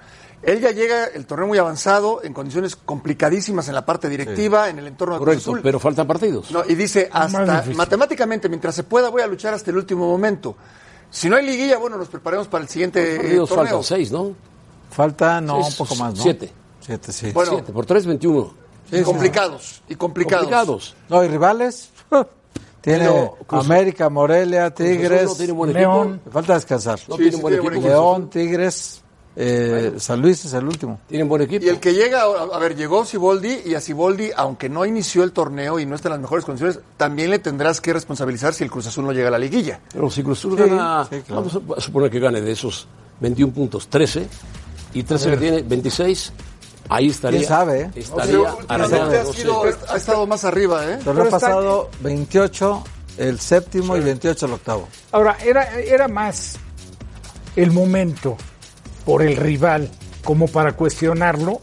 [0.43, 4.78] Él ya llega el torneo muy avanzado, en condiciones complicadísimas en la parte directiva, en
[4.80, 5.61] el entorno de Cruz Correcto, Azul.
[5.62, 6.51] pero faltan partidos.
[6.51, 10.57] No, y dice, hasta matemáticamente, mientras se pueda, voy a luchar hasta el último momento.
[11.11, 13.66] Si no hay liguilla, bueno, nos preparemos para el siguiente eh, partidos torneo.
[13.66, 14.32] faltan seis, ¿no?
[14.90, 16.22] Falta, no, Seis, un poco más, ¿no?
[16.22, 16.53] siete.
[16.80, 17.30] Siete, sí.
[17.32, 18.55] Bueno, Siete, por tres, 21.
[18.90, 20.43] Y complicados, y complicados.
[20.45, 20.97] Complicados.
[21.09, 21.90] No, ¿y rivales?
[22.80, 25.26] Tiene América, Morelia, Tigres.
[25.26, 26.09] no tiene buen León.
[26.14, 26.22] equipo.
[26.26, 26.99] Le falta descansar.
[27.07, 27.70] No tiene buen equipo.
[27.70, 28.28] Cruz León.
[28.28, 29.01] Tigres,
[29.35, 31.01] eh, San Luis es el último.
[31.09, 31.64] Tienen buen equipo.
[31.64, 35.33] Y el que llega, a ver, llegó Siboldi y a Siboldi, aunque no inició el
[35.33, 38.70] torneo y no está en las mejores condiciones, también le tendrás que responsabilizar si el
[38.70, 39.80] Cruz Azul no llega a la liguilla.
[39.93, 41.43] Pero si Cruz Azul Sí, gana, sí, claro.
[41.51, 42.87] vamos a suponer que gane de esos
[43.20, 44.26] 21 puntos 13
[44.95, 46.33] y 13 que tiene 26,
[46.91, 47.39] ahí estaría.
[47.41, 47.91] ¿Quién sabe, eh?
[47.95, 50.99] Estaría O sea, ha, sido- ha estado más arriba, ¿eh?
[51.03, 52.85] Torneo pasado 28,
[53.16, 54.89] el séptimo y 28 el octavo.
[55.12, 56.57] Ahora, era, era más
[57.57, 58.37] el momento
[59.05, 59.88] por el rival
[60.24, 61.59] como para cuestionarlo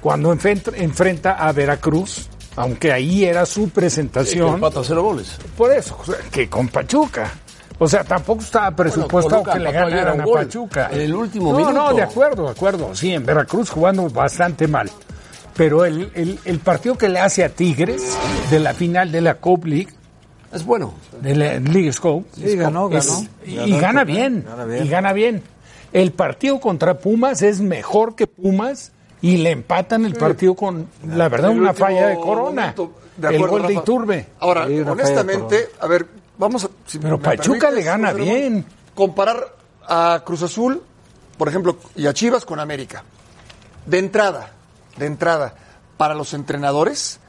[0.00, 4.54] cuando enfrenta, enfrenta a Veracruz, aunque ahí era su Sí, presentación.
[4.54, 5.36] empata cero goles.
[5.56, 5.98] Por eso,
[6.30, 7.30] que con Pachuca.
[7.78, 10.24] O sea, tampoco estaba presupuestado que le ganaran a.
[10.24, 10.88] Pachuca.
[10.92, 11.74] En el último no, minuto.
[11.74, 12.94] No, de acuerdo, de acuerdo.
[12.94, 14.90] Sí, en Veracruz jugando bastante mal.
[15.56, 18.02] Pero el, el- el partido que le hace a Tigres
[18.50, 19.88] de la final de la Cup League,
[20.52, 20.94] Es bueno.
[21.20, 23.26] de la League Scope, Sí, ganó, es- ganó.
[23.46, 24.84] y, Ganó y el gana torneo, bien, gana bien.
[24.84, 25.42] y gana bien.
[25.92, 31.28] El partido contra Pumas es mejor que Pumas y le empatan el partido con, la
[31.28, 32.62] verdad, El una falla de Corona.
[32.62, 33.74] momento, de el acuerdo, gol de.
[33.74, 34.26] Iturbe.
[34.38, 36.06] Ahora, Sí, honestamente, a ver,
[36.38, 36.68] vamos a.
[36.86, 38.64] si Pero me Pachuca permites, le gana bien.
[38.94, 39.54] Comparar
[39.86, 40.82] a Cruz Azul,
[41.36, 43.04] por ejemplo, y a Chivas con América.
[43.86, 44.52] De entrada,
[44.96, 45.54] de entrada,
[45.96, 47.19] para los entrenadores,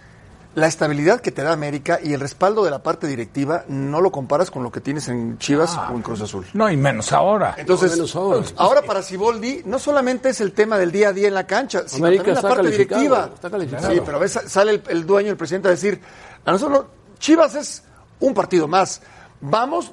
[0.53, 4.11] la estabilidad que te da América y el respaldo de la parte directiva no lo
[4.11, 6.45] comparas con lo que tienes en Chivas o en Cruz Azul.
[6.53, 7.55] No, y menos ahora.
[7.57, 8.45] Entonces, menos ahora.
[8.57, 11.83] ahora para Siboldi no solamente es el tema del día a día en la cancha,
[11.87, 13.31] sino América también la parte calificado, directiva.
[13.33, 13.93] está calificado.
[13.93, 16.01] Sí, pero a veces sale el, el dueño, el presidente a decir,
[16.43, 16.85] a nosotros
[17.17, 17.83] Chivas es
[18.19, 19.01] un partido más.
[19.39, 19.91] Vamos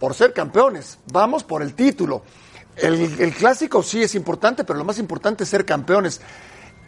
[0.00, 2.22] por ser campeones, vamos por el título.
[2.76, 6.20] El, el clásico sí es importante, pero lo más importante es ser campeones.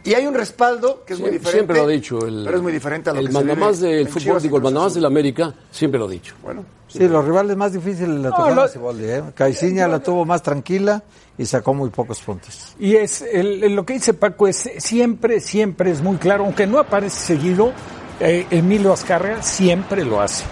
[0.05, 1.51] Y hay un respaldo que es muy diferente.
[1.57, 2.25] siempre lo ha dicho.
[2.27, 4.57] El, pero es muy diferente a lo el que se mandamás vive del fútbol, digo,
[4.57, 4.95] el mandamás Azul.
[4.95, 6.35] de la América, siempre lo ha dicho.
[6.43, 9.23] Bueno, Sí, los rivales más difíciles le tocaron lo- a Siboldi, ¿eh?
[9.33, 11.01] Caiciña la tuvo más tranquila
[11.37, 12.75] y sacó muy pocos puntos.
[12.79, 16.67] Y es el- el- lo que dice Paco es siempre, siempre es muy claro, aunque
[16.67, 17.71] no aparece seguido,
[18.19, 20.43] eh, Emilio Azcárraga siempre lo hace.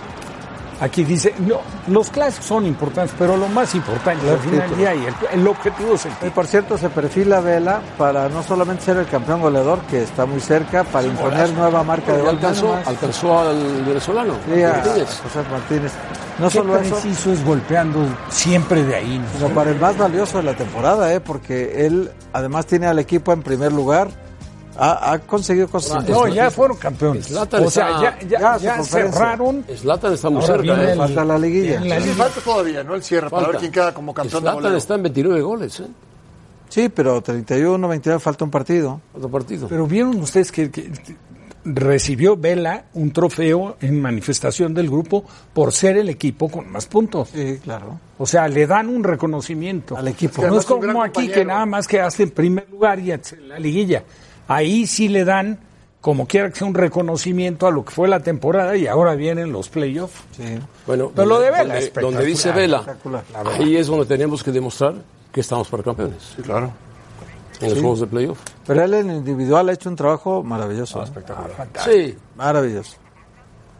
[0.81, 4.95] Aquí dice, no, los clásicos son importantes, pero lo más importante al final del día
[4.95, 6.33] y el, el objetivo es el Y título.
[6.33, 10.39] por cierto, se perfila Vela para no solamente ser el campeón goleador, que está muy
[10.39, 12.29] cerca, para imponer nueva marca de gol.
[12.31, 14.33] alcanzó, alcanzó al venezolano.
[14.51, 15.21] Sí, a Martínez.
[15.21, 15.91] José Martínez.
[16.39, 19.19] No Qué solo eso, preciso es golpeando siempre de ahí.
[19.19, 19.37] ¿no?
[19.37, 21.19] sino para el más valioso de la temporada, ¿eh?
[21.19, 24.09] porque él además tiene al equipo en primer lugar.
[24.83, 27.27] Ha, ha conseguido cosas No, ya fueron campeones.
[27.27, 29.63] Zlatan o sea, está- ya, ya, cerraron.
[29.77, 30.61] Zlatan está muy cerca.
[30.63, 30.95] viene ¿eh?
[30.95, 31.79] Falta la liguilla.
[31.81, 32.15] la Sí, liga.
[32.15, 32.95] falta todavía, ¿no?
[32.95, 33.51] El cierre, para Falta.
[33.51, 34.77] ver quién queda como campeón de Zlatan goleo.
[34.77, 35.79] está en 29 goles.
[35.81, 35.87] ¿eh?
[36.69, 39.01] Sí, pero 31, 29 falta un partido.
[39.13, 39.67] Otro partido.
[39.67, 40.89] Pero vieron ustedes que, que
[41.63, 45.23] recibió Vela un trofeo en manifestación del grupo
[45.53, 47.29] por ser el equipo con más puntos.
[47.33, 47.99] Sí, claro.
[48.17, 50.41] O sea, le dan un reconocimiento Al equipo.
[50.47, 51.33] No es como aquí compañero.
[51.35, 54.03] que nada más quedaste en primer lugar y en la liguilla.
[54.47, 55.59] Ahí sí le dan,
[56.01, 59.51] como quiera que sea, un reconocimiento a lo que fue la temporada y ahora vienen
[59.51, 60.19] los playoffs.
[60.35, 60.59] Sí.
[60.87, 62.83] Bueno, Pero lo de Vela, donde, donde dice Vela,
[63.57, 64.95] ahí es donde tenemos que demostrar
[65.31, 66.33] que estamos para campeones.
[66.35, 66.71] Sí, claro.
[67.61, 68.39] En los juegos de playoff.
[68.65, 70.99] Pero él en individual ha hecho un trabajo maravilloso.
[70.99, 71.67] Ah, espectacular.
[71.85, 72.95] Sí, Maravilloso.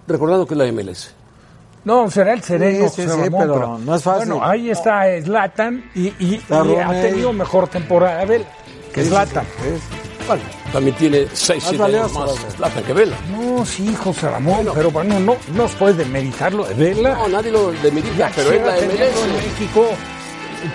[0.08, 1.16] recordando que es la MLS.
[1.84, 2.88] No, será el sereno.
[2.90, 4.30] Sí, sí, José sí, Ramón, pero no es fácil.
[4.30, 8.46] Bueno, ahí está Zlatan y, y- y Está ha tenido mejor temporada Vela
[8.94, 9.46] que Zlatan.
[10.28, 12.54] Bueno, también tiene 6, Más 7 años valioso, más.
[12.56, 13.18] Zlatan que Vela.
[13.32, 17.16] No, sí, José Ramón, pero bueno, no, no se puede demeritar lo de Vela.
[17.16, 19.44] No, nadie lo demerita, Ya pero es la MLS.
[19.44, 19.90] México,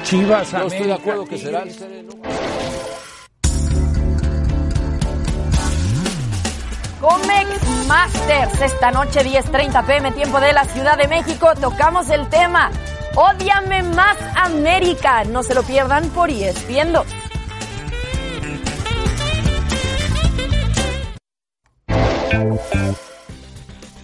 [0.02, 1.74] Chivas, Yo estoy de acuerdo que será el.
[7.00, 11.52] Comex Masters, esta noche 10.30 pm, tiempo de la Ciudad de México.
[11.60, 12.70] Tocamos el tema
[13.14, 15.24] Ódiame más América.
[15.24, 17.06] No se lo pierdan por ESPN 2.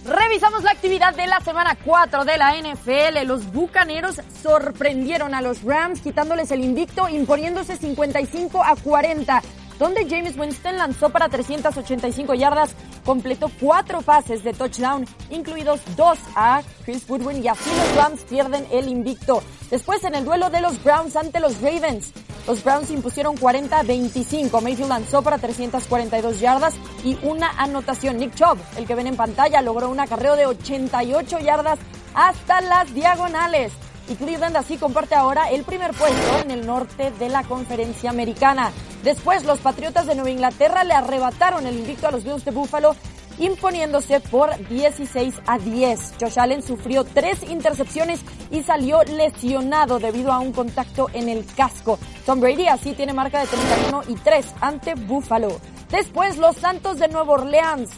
[0.05, 3.25] Revisamos la actividad de la semana 4 de la NFL.
[3.25, 9.41] Los Bucaneros sorprendieron a los Rams quitándoles el invicto, imponiéndose 55 a 40
[9.79, 16.61] donde James Winston lanzó para 385 yardas, completó cuatro pases de touchdown, incluidos dos a
[16.85, 19.43] Chris Woodwin y así los Rams pierden el invicto.
[19.69, 22.13] Después en el duelo de los Browns ante los Ravens,
[22.45, 24.61] los Browns impusieron 40-25.
[24.61, 28.17] Mayfield lanzó para 342 yardas y una anotación.
[28.17, 31.79] Nick Chubb, el que ven en pantalla, logró un acarreo de 88 yardas
[32.13, 33.71] hasta las diagonales
[34.09, 38.71] y Cleveland así comparte ahora el primer puesto en el norte de la conferencia americana.
[39.03, 42.95] Después los Patriotas de Nueva Inglaterra le arrebataron el invicto a los Bills de Buffalo
[43.37, 46.13] imponiéndose por 16 a 10.
[46.19, 51.99] Josh Allen sufrió tres intercepciones y salió lesionado debido a un contacto en el casco.
[52.25, 55.59] Tom Brady así tiene marca de 31 y 3 ante Buffalo.
[55.89, 57.89] Después los Santos de Nueva Orleans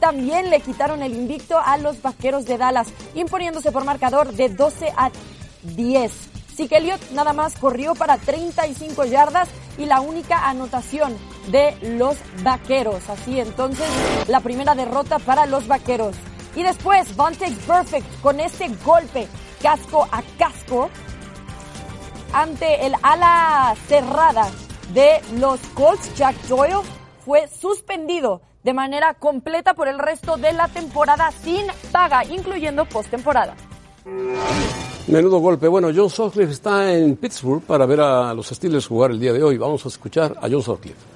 [0.00, 4.92] también le quitaron el invicto a los Vaqueros de Dallas, imponiéndose por marcador de 12
[4.96, 5.10] a
[5.62, 6.33] 10.
[6.54, 11.16] Zeke Elliott nada más corrió para 35 yardas y la única anotación
[11.48, 13.08] de los vaqueros.
[13.08, 13.88] Así entonces,
[14.28, 16.16] la primera derrota para los vaqueros.
[16.54, 19.26] Y después, Vontae Perfect con este golpe
[19.60, 20.90] casco a casco
[22.32, 24.50] ante el ala cerrada
[24.92, 26.82] de los Colts, Jack Doyle,
[27.24, 33.54] fue suspendido de manera completa por el resto de la temporada sin paga, incluyendo postemporada.
[35.06, 35.68] Menudo golpe.
[35.68, 39.42] Bueno, John Sutcliffe está en Pittsburgh para ver a los Steelers jugar el día de
[39.42, 39.58] hoy.
[39.58, 41.14] Vamos a escuchar a John Sutcliffe.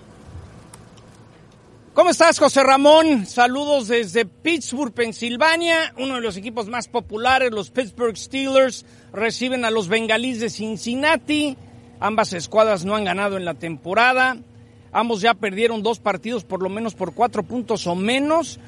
[1.95, 3.27] ¿Cómo estás, José Ramón?
[3.27, 5.95] Saludos desde Pittsburgh, Pensilvania.
[5.99, 11.57] Uno de los equipos más populares, los Pittsburgh Steelers, reciben a los Bengalíes de Cincinnati.
[11.99, 14.37] Ambas escuadras no han ganado en la temporada.
[14.93, 18.61] Ambos ya perdieron dos partidos por lo menos por cuatro puntos o menos.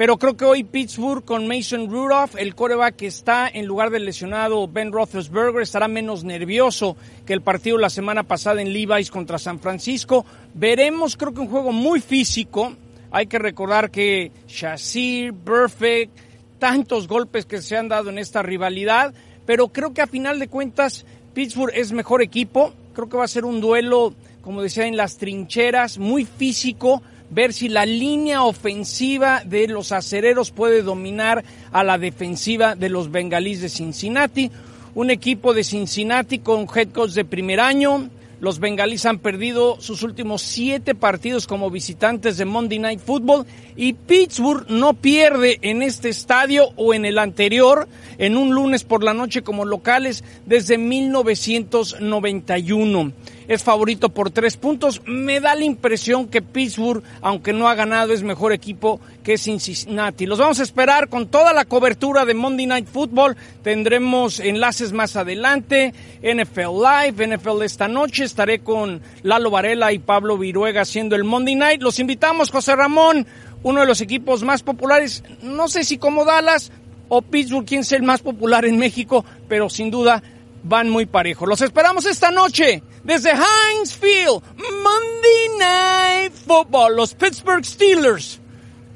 [0.00, 4.06] Pero creo que hoy Pittsburgh con Mason Rudolph, el coreback que está en lugar del
[4.06, 6.96] lesionado Ben Roethlisberger, estará menos nervioso
[7.26, 10.24] que el partido la semana pasada en Levi's contra San Francisco.
[10.54, 12.72] Veremos, creo que un juego muy físico.
[13.10, 16.16] Hay que recordar que Shazir, Perfect,
[16.58, 19.12] tantos golpes que se han dado en esta rivalidad,
[19.44, 22.72] pero creo que a final de cuentas Pittsburgh es mejor equipo.
[22.94, 27.52] Creo que va a ser un duelo, como decía, en las trincheras, muy físico ver
[27.52, 33.60] si la línea ofensiva de los acereros puede dominar a la defensiva de los bengalíes
[33.60, 34.50] de Cincinnati.
[34.94, 38.10] Un equipo de Cincinnati con head coach de primer año.
[38.40, 43.44] Los bengalíes han perdido sus últimos siete partidos como visitantes de Monday Night Football
[43.76, 49.04] y Pittsburgh no pierde en este estadio o en el anterior en un lunes por
[49.04, 53.12] la noche como locales desde 1991
[53.50, 55.02] es favorito por tres puntos.
[55.06, 60.24] Me da la impresión que Pittsburgh, aunque no ha ganado, es mejor equipo que Cincinnati.
[60.24, 63.36] Los vamos a esperar con toda la cobertura de Monday Night Football.
[63.64, 65.92] Tendremos enlaces más adelante.
[66.22, 68.22] NFL Live, NFL esta noche.
[68.22, 71.82] Estaré con Lalo Varela y Pablo Viruega haciendo el Monday Night.
[71.82, 73.26] Los invitamos, José Ramón,
[73.64, 75.24] uno de los equipos más populares.
[75.42, 76.70] No sé si como Dallas
[77.08, 80.22] o Pittsburgh, quién es el más popular en México, pero sin duda
[80.62, 81.48] van muy parejos.
[81.48, 88.40] Los esperamos esta noche desde Heinz Field, Monday Night Football, los Pittsburgh Steelers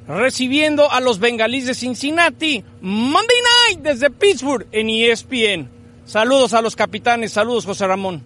[0.06, 3.36] recibiendo a los Bengalíes de Cincinnati, Monday
[3.70, 5.70] Night desde Pittsburgh en ESPN.
[6.04, 8.22] Saludos a los capitanes, saludos José Ramón.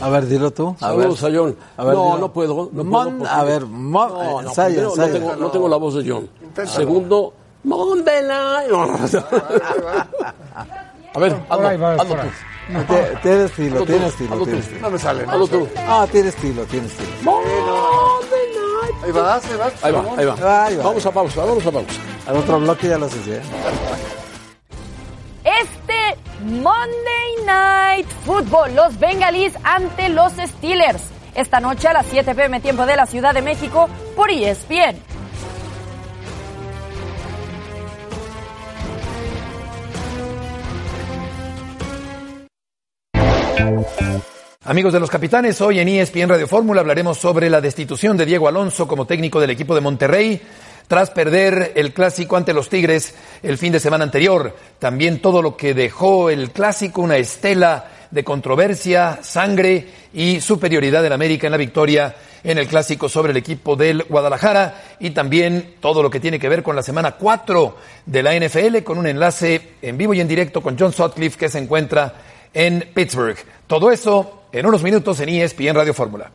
[0.00, 0.74] A ver, dilo tú.
[0.76, 1.32] A Saludos ver.
[1.32, 1.56] a John.
[1.76, 2.18] A ver, no, dilo.
[2.18, 2.68] no puedo.
[2.72, 5.08] No Mon- puedo porque- a ver, mon- no, no, ensaya, primero, ensaya.
[5.08, 6.28] no, tengo, no tengo la voz de John.
[6.42, 6.68] Inténtalo.
[6.76, 7.34] Segundo,
[7.64, 8.70] Monday Night.
[11.14, 12.28] A ver, hazlo, hazlo tú.
[12.68, 14.44] Tie- Tiene estilo, Hazlo tú, tiene estilo.
[14.44, 14.80] tiene estilo.
[14.80, 15.68] No me sale, Hazlo tú.
[15.86, 17.10] Ah, tiene estilo, tiene estilo.
[19.04, 19.84] Ahí vas, ahí vas.
[19.84, 20.64] Ahí va, ahí va.
[20.66, 20.82] Ahí va.
[20.84, 21.92] Vamos a pausa, vamos a pausa.
[22.26, 23.40] Al otro bloque ya lo haces bien.
[25.44, 31.02] Este Monday Night Football, los Bengalíes ante los Steelers.
[31.36, 34.96] Esta noche a las 7 pm tiempo de la Ciudad de México por ESPN.
[44.64, 48.48] Amigos de los capitanes, hoy en ESPN Radio Fórmula hablaremos sobre la destitución de Diego
[48.48, 50.42] Alonso como técnico del equipo de Monterrey
[50.88, 54.54] tras perder el clásico ante los Tigres el fin de semana anterior.
[54.78, 61.12] También todo lo que dejó el clásico, una estela de controversia, sangre y superioridad del
[61.12, 62.14] América en la victoria
[62.44, 66.48] en el clásico sobre el equipo del Guadalajara y también todo lo que tiene que
[66.48, 70.28] ver con la semana 4 de la NFL con un enlace en vivo y en
[70.28, 72.14] directo con John Sutcliffe que se encuentra
[72.54, 73.36] en Pittsburgh.
[73.66, 76.30] Todo eso en unos minutos en ESPN Radio Fórmula.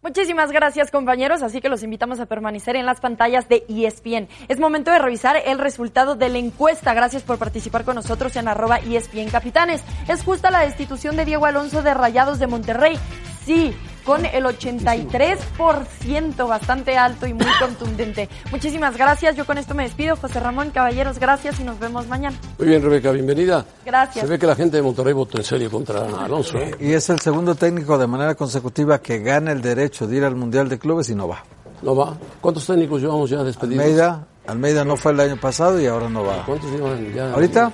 [0.00, 4.28] Muchísimas gracias compañeros, así que los invitamos a permanecer en las pantallas de ESPN.
[4.46, 6.94] Es momento de revisar el resultado de la encuesta.
[6.94, 9.82] Gracias por participar con nosotros en arroba ESPN Capitanes.
[10.06, 12.96] ¿Es justa la destitución de Diego Alonso de Rayados de Monterrey?
[13.46, 13.74] Sí,
[14.04, 18.28] con el 83%, bastante alto y muy contundente.
[18.50, 19.36] Muchísimas gracias.
[19.36, 20.16] Yo con esto me despido.
[20.16, 22.36] José Ramón, caballeros, gracias y nos vemos mañana.
[22.58, 23.64] Muy bien, Rebeca, bienvenida.
[23.84, 24.24] Gracias.
[24.24, 26.58] Se ve que la gente de Monterrey votó en serio contra Alonso.
[26.58, 26.74] ¿eh?
[26.80, 30.34] Y es el segundo técnico de manera consecutiva que gana el derecho de ir al
[30.34, 31.44] Mundial de Clubes y no va.
[31.82, 32.16] No va.
[32.40, 33.84] ¿Cuántos técnicos llevamos ya despedidos?
[33.84, 36.44] Almeida, Almeida no fue el año pasado y ahora no va.
[36.46, 37.32] ¿Cuántos llevan ya?
[37.32, 37.72] ¿Ahorita?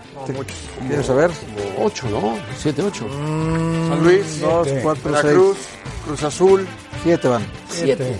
[0.86, 1.30] ¿Quieres saber?
[1.78, 2.34] Ocho, ¿no?
[2.56, 3.06] Siete, ocho.
[3.08, 5.78] San Luis, Dos, cuatro, Veracruz, seis.
[6.06, 6.66] Cruz Azul.
[7.02, 7.46] Siete van.
[7.68, 8.16] Siete.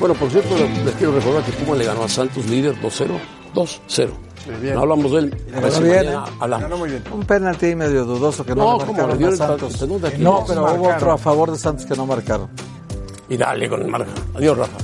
[0.00, 3.18] Bueno, por cierto, les quiero recordar que Puma le ganó a Santos líder 2-0.
[3.54, 4.10] 2-0.
[4.60, 4.74] bien.
[4.74, 5.44] No hablamos de él.
[5.52, 6.18] Ganó bien, ¿eh?
[6.40, 6.90] hablamos.
[7.12, 9.88] Un penalti medio dudoso que no, No, marcaron Le dio a el Santos.
[10.18, 12.48] No, pero hubo otro a favor de Santos que no marcaron.
[13.28, 14.10] Y dale con el marca.
[14.34, 14.78] Adiós, Rafa.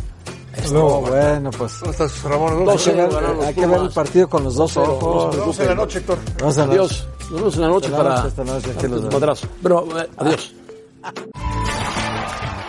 [0.73, 1.73] No, bueno, pues.
[1.81, 2.59] ¿Cómo estás, Ramón?
[2.59, 5.37] Hay Doce, que ver, ganaron los hay que ver el partido con los dos ojos.
[5.37, 6.19] dos, Dos de la noche, Héctor.
[6.39, 6.61] La noche.
[6.63, 7.09] Adiós.
[7.31, 9.13] Nos vemos en la noche para esta noche, vemos.
[9.13, 9.47] madrazo.
[9.63, 10.55] Pero, eh, adiós.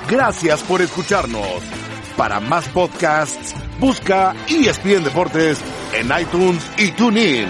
[0.10, 1.42] Gracias por escucharnos.
[2.18, 5.60] Para más podcasts, busca ESPN Deportes
[5.94, 7.48] en iTunes y TuneIn.